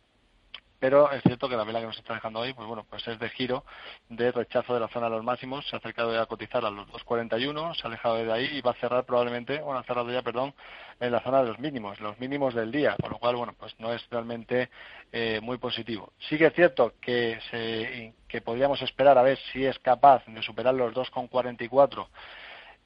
pero 0.82 1.12
es 1.12 1.22
cierto 1.22 1.48
que 1.48 1.56
la 1.56 1.62
vela 1.62 1.78
que 1.78 1.86
nos 1.86 1.96
está 1.96 2.14
dejando 2.14 2.40
hoy, 2.40 2.54
pues 2.54 2.66
bueno, 2.66 2.84
pues 2.90 3.06
es 3.06 3.16
de 3.20 3.28
giro, 3.28 3.64
de 4.08 4.32
rechazo 4.32 4.74
de 4.74 4.80
la 4.80 4.88
zona 4.88 5.08
de 5.08 5.14
los 5.14 5.22
máximos, 5.22 5.64
se 5.68 5.76
ha 5.76 5.78
acercado 5.78 6.12
ya 6.12 6.22
a 6.22 6.26
cotizar 6.26 6.64
a 6.64 6.70
los 6.70 6.88
2.41, 6.88 7.76
se 7.76 7.82
ha 7.82 7.86
alejado 7.86 8.16
de 8.16 8.32
ahí 8.32 8.48
y 8.52 8.60
va 8.62 8.72
a 8.72 8.80
cerrar 8.80 9.04
probablemente, 9.04 9.60
bueno, 9.60 9.78
ha 9.78 9.84
cerrado 9.84 10.10
ya, 10.10 10.22
perdón, 10.22 10.52
en 10.98 11.12
la 11.12 11.20
zona 11.20 11.40
de 11.40 11.50
los 11.50 11.60
mínimos, 11.60 12.00
los 12.00 12.18
mínimos 12.18 12.52
del 12.52 12.72
día, 12.72 12.96
con 13.00 13.12
lo 13.12 13.18
cual, 13.18 13.36
bueno, 13.36 13.54
pues 13.56 13.78
no 13.78 13.92
es 13.92 14.04
realmente 14.10 14.70
eh, 15.12 15.38
muy 15.40 15.58
positivo. 15.58 16.14
Sí 16.28 16.36
que 16.36 16.46
es 16.46 16.52
cierto 16.52 16.94
que, 17.00 17.38
se, 17.52 18.12
que 18.26 18.40
podríamos 18.40 18.82
esperar 18.82 19.16
a 19.18 19.22
ver 19.22 19.38
si 19.52 19.64
es 19.64 19.78
capaz 19.78 20.24
de 20.26 20.42
superar 20.42 20.74
los 20.74 20.92
2.44 20.94 22.08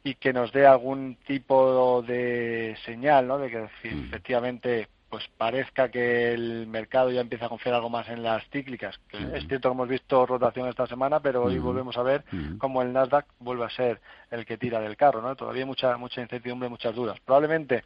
y 0.04 0.16
que 0.16 0.34
nos 0.34 0.52
dé 0.52 0.66
algún 0.66 1.16
tipo 1.26 2.02
de 2.02 2.76
señal, 2.84 3.26
¿no? 3.26 3.38
De 3.38 3.48
que 3.48 3.88
mm. 3.88 4.04
efectivamente 4.08 4.88
pues 5.08 5.28
parezca 5.36 5.90
que 5.90 6.32
el 6.32 6.66
mercado 6.66 7.10
ya 7.10 7.20
empieza 7.20 7.46
a 7.46 7.48
confiar 7.48 7.76
algo 7.76 7.88
más 7.88 8.08
en 8.08 8.22
las 8.22 8.48
cíclicas. 8.50 8.98
Es 9.32 9.46
cierto 9.46 9.68
que 9.68 9.74
hemos 9.74 9.88
visto 9.88 10.26
rotación 10.26 10.68
esta 10.68 10.86
semana, 10.86 11.20
pero 11.20 11.44
hoy 11.44 11.58
volvemos 11.58 11.96
a 11.96 12.02
ver 12.02 12.24
cómo 12.58 12.82
el 12.82 12.92
Nasdaq 12.92 13.26
vuelve 13.38 13.64
a 13.64 13.70
ser 13.70 14.00
el 14.30 14.44
que 14.44 14.58
tira 14.58 14.80
del 14.80 14.96
carro, 14.96 15.22
¿no? 15.22 15.36
Todavía 15.36 15.62
hay 15.62 15.66
mucha 15.66 15.96
mucha 15.96 16.20
incertidumbre, 16.20 16.68
muchas 16.68 16.94
dudas. 16.94 17.18
Probablemente 17.20 17.84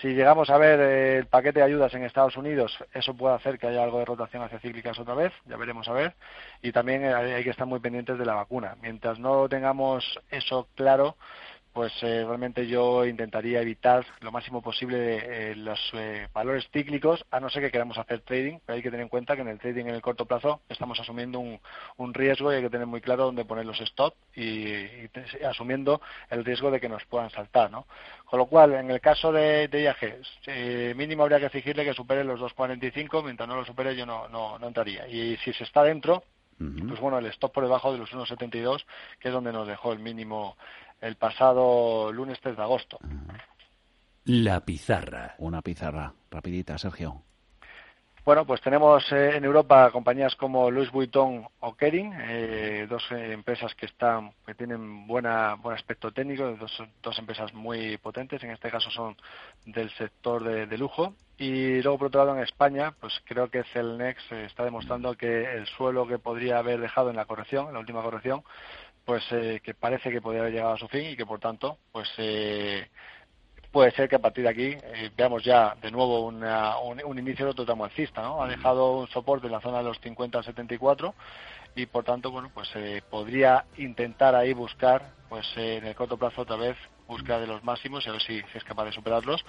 si 0.00 0.08
llegamos 0.08 0.50
a 0.50 0.58
ver 0.58 0.80
el 0.80 1.26
paquete 1.26 1.60
de 1.60 1.66
ayudas 1.66 1.92
en 1.94 2.04
Estados 2.04 2.36
Unidos, 2.36 2.76
eso 2.92 3.14
puede 3.14 3.34
hacer 3.34 3.58
que 3.58 3.66
haya 3.66 3.82
algo 3.82 3.98
de 3.98 4.04
rotación 4.04 4.42
hacia 4.42 4.60
cíclicas 4.60 4.98
otra 4.98 5.14
vez, 5.14 5.32
ya 5.46 5.56
veremos 5.56 5.88
a 5.88 5.92
ver. 5.92 6.14
Y 6.62 6.72
también 6.72 7.04
hay 7.04 7.42
que 7.42 7.50
estar 7.50 7.66
muy 7.66 7.80
pendientes 7.80 8.18
de 8.18 8.24
la 8.24 8.34
vacuna. 8.34 8.76
Mientras 8.80 9.18
no 9.18 9.48
tengamos 9.48 10.18
eso 10.30 10.68
claro, 10.74 11.16
pues 11.72 11.92
eh, 12.02 12.24
realmente 12.26 12.66
yo 12.66 13.06
intentaría 13.06 13.60
evitar 13.60 14.04
lo 14.20 14.32
máximo 14.32 14.60
posible 14.60 15.50
eh, 15.50 15.54
los 15.54 15.78
eh, 15.94 16.28
valores 16.32 16.68
cíclicos, 16.72 17.24
a 17.30 17.38
no 17.38 17.48
ser 17.48 17.62
que 17.62 17.70
queramos 17.70 17.96
hacer 17.96 18.20
trading, 18.22 18.58
pero 18.66 18.76
hay 18.76 18.82
que 18.82 18.90
tener 18.90 19.04
en 19.04 19.08
cuenta 19.08 19.36
que 19.36 19.42
en 19.42 19.48
el 19.48 19.58
trading 19.58 19.86
en 19.86 19.94
el 19.94 20.02
corto 20.02 20.26
plazo 20.26 20.62
estamos 20.68 20.98
asumiendo 20.98 21.38
un, 21.38 21.60
un 21.96 22.12
riesgo 22.12 22.52
y 22.52 22.56
hay 22.56 22.62
que 22.62 22.70
tener 22.70 22.86
muy 22.86 23.00
claro 23.00 23.26
dónde 23.26 23.44
poner 23.44 23.66
los 23.66 23.80
stop 23.80 24.14
y, 24.34 24.84
asumiendo 25.46 26.00
el 26.28 26.44
riesgo 26.44 26.70
de 26.70 26.80
que 26.80 26.88
nos 26.88 27.04
puedan 27.06 27.30
saltar, 27.30 27.70
¿no? 27.70 27.86
Con 28.24 28.38
lo 28.38 28.46
cual, 28.46 28.74
en 28.74 28.90
el 28.90 29.00
caso 29.00 29.32
de, 29.32 29.68
de 29.68 29.82
IAG, 29.82 30.96
mínimo 30.96 31.22
habría 31.22 31.38
que 31.38 31.46
exigirle 31.46 31.84
que 31.84 31.94
supere 31.94 32.24
los 32.24 32.40
2.45, 32.40 33.24
mientras 33.24 33.48
no 33.48 33.56
lo 33.56 33.64
supere 33.64 33.94
yo 33.94 34.06
no, 34.06 34.28
no, 34.28 34.58
no 34.58 34.68
entraría. 34.68 35.06
Y 35.08 35.36
si 35.38 35.52
se 35.52 35.64
está 35.64 35.82
dentro, 35.82 36.22
pues 36.60 37.00
bueno, 37.00 37.18
el 37.18 37.26
stop 37.26 37.54
por 37.54 37.64
debajo 37.64 37.90
de 37.90 37.98
los 37.98 38.12
1.72, 38.12 38.84
que 39.18 39.28
es 39.28 39.34
donde 39.34 39.50
nos 39.50 39.66
dejó 39.66 39.94
el 39.94 39.98
mínimo 39.98 40.58
el 41.00 41.16
pasado 41.16 42.12
lunes 42.12 42.38
3 42.40 42.56
de 42.56 42.62
agosto. 42.62 42.98
La 44.24 44.60
pizarra. 44.60 45.34
Una 45.38 45.62
pizarra. 45.62 46.12
Rapidita, 46.30 46.78
Sergio. 46.78 47.22
Bueno, 48.22 48.44
pues 48.44 48.60
tenemos 48.60 49.10
eh, 49.12 49.36
en 49.36 49.44
Europa 49.44 49.90
compañías 49.90 50.36
como 50.36 50.70
Louis 50.70 50.90
Vuitton 50.90 51.48
o 51.60 51.74
Kering, 51.74 52.12
eh, 52.20 52.86
dos 52.88 53.02
eh, 53.10 53.32
empresas 53.32 53.74
que 53.74 53.86
están 53.86 54.32
que 54.46 54.54
tienen 54.54 55.06
buena 55.06 55.54
buen 55.54 55.74
aspecto 55.74 56.12
técnico, 56.12 56.54
dos, 56.60 56.82
dos 57.02 57.18
empresas 57.18 57.54
muy 57.54 57.96
potentes, 57.96 58.42
en 58.44 58.50
este 58.50 58.70
caso 58.70 58.90
son 58.90 59.16
del 59.64 59.90
sector 59.92 60.44
de, 60.44 60.66
de, 60.66 60.78
lujo. 60.78 61.14
Y 61.38 61.80
luego, 61.80 61.98
por 61.98 62.08
otro 62.08 62.24
lado, 62.24 62.36
en 62.36 62.44
España, 62.44 62.92
pues 63.00 63.14
creo 63.24 63.48
que 63.50 63.64
Celnex 63.72 64.30
está 64.30 64.64
demostrando 64.64 65.16
que 65.16 65.54
el 65.54 65.66
suelo 65.66 66.06
que 66.06 66.18
podría 66.18 66.58
haber 66.58 66.78
dejado 66.78 67.08
en 67.08 67.16
la 67.16 67.24
corrección, 67.24 67.68
en 67.68 67.72
la 67.72 67.80
última 67.80 68.02
corrección, 68.02 68.44
pues 69.04 69.24
eh, 69.32 69.60
que 69.62 69.74
parece 69.74 70.10
que 70.10 70.20
podría 70.20 70.42
haber 70.42 70.52
llegado 70.52 70.74
a 70.74 70.78
su 70.78 70.88
fin 70.88 71.10
y 71.10 71.16
que 71.16 71.26
por 71.26 71.40
tanto 71.40 71.78
pues 71.92 72.08
eh, 72.18 72.88
puede 73.72 73.90
ser 73.92 74.08
que 74.08 74.16
a 74.16 74.20
partir 74.20 74.44
de 74.44 74.50
aquí 74.50 74.76
eh, 74.82 75.10
veamos 75.16 75.44
ya 75.44 75.74
de 75.80 75.90
nuevo 75.90 76.26
una, 76.26 76.78
un, 76.78 77.02
un, 77.04 77.18
inicio 77.18 77.46
de 77.46 77.52
otro 77.52 77.64
tramo 77.64 77.84
alcista 77.84 78.22
¿no? 78.22 78.42
ha 78.42 78.48
dejado 78.48 78.98
un 78.98 79.08
soporte 79.08 79.46
en 79.46 79.52
la 79.52 79.60
zona 79.60 79.78
de 79.78 79.84
los 79.84 80.00
50 80.00 80.42
74 80.42 81.14
y 81.74 81.86
por 81.86 82.04
tanto 82.04 82.30
bueno 82.30 82.50
pues 82.52 82.68
podría 83.08 83.64
intentar 83.78 84.34
ahí 84.34 84.52
buscar 84.52 85.10
pues 85.28 85.46
en 85.56 85.86
el 85.86 85.94
corto 85.94 86.16
plazo 86.16 86.42
otra 86.42 86.56
vez 86.56 86.76
búsqueda 87.10 87.40
de 87.40 87.46
los 87.46 87.62
máximos 87.64 88.06
y 88.06 88.08
a 88.08 88.12
ver 88.12 88.22
si, 88.22 88.42
es 88.54 88.64
capaz 88.64 88.84
de 88.84 88.92
superarlos, 88.92 89.44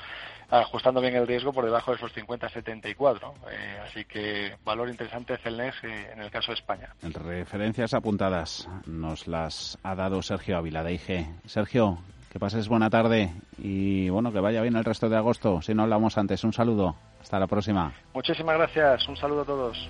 ajustando 0.50 1.00
bien 1.00 1.16
el 1.16 1.28
riesgo 1.28 1.54
por 1.54 1.64
debajo 1.64 1.92
de 1.92 1.98
esos 1.98 2.14
50-74. 2.14 3.34
Eh, 3.50 3.80
así 3.88 4.06
que 4.06 4.56
valor 4.66 4.90
interesante 4.90 5.38
Celnex 5.38 5.84
eh, 5.84 6.12
en 6.12 6.22
el 6.22 6.32
caso 6.32 6.52
de 6.52 6.56
España. 6.56 6.94
Referencias 7.02 7.94
apuntadas 7.94 8.68
nos 8.86 9.28
las 9.28 9.78
ha 9.84 9.96
dado 9.96 10.22
Sergio 10.22 10.58
Ávila 10.58 10.84
de 10.84 10.94
IG. 10.94 11.28
Sergio, 11.46 12.00
que 12.32 12.40
pases 12.40 12.68
buena 12.68 12.90
tarde 12.90 13.32
y 13.58 14.10
bueno, 14.10 14.32
que 14.32 14.40
vaya 14.40 14.62
bien 14.62 14.76
el 14.76 14.84
resto 14.84 15.10
de 15.10 15.18
agosto. 15.18 15.62
Si 15.62 15.74
no 15.74 15.84
hablamos 15.84 16.18
antes, 16.18 16.44
un 16.44 16.54
saludo. 16.54 16.96
Hasta 17.22 17.40
la 17.40 17.48
próxima. 17.48 17.94
Muchísimas 18.14 18.58
gracias. 18.58 19.08
Un 19.08 19.16
saludo 19.16 19.42
a 19.42 19.46
todos. 19.46 19.90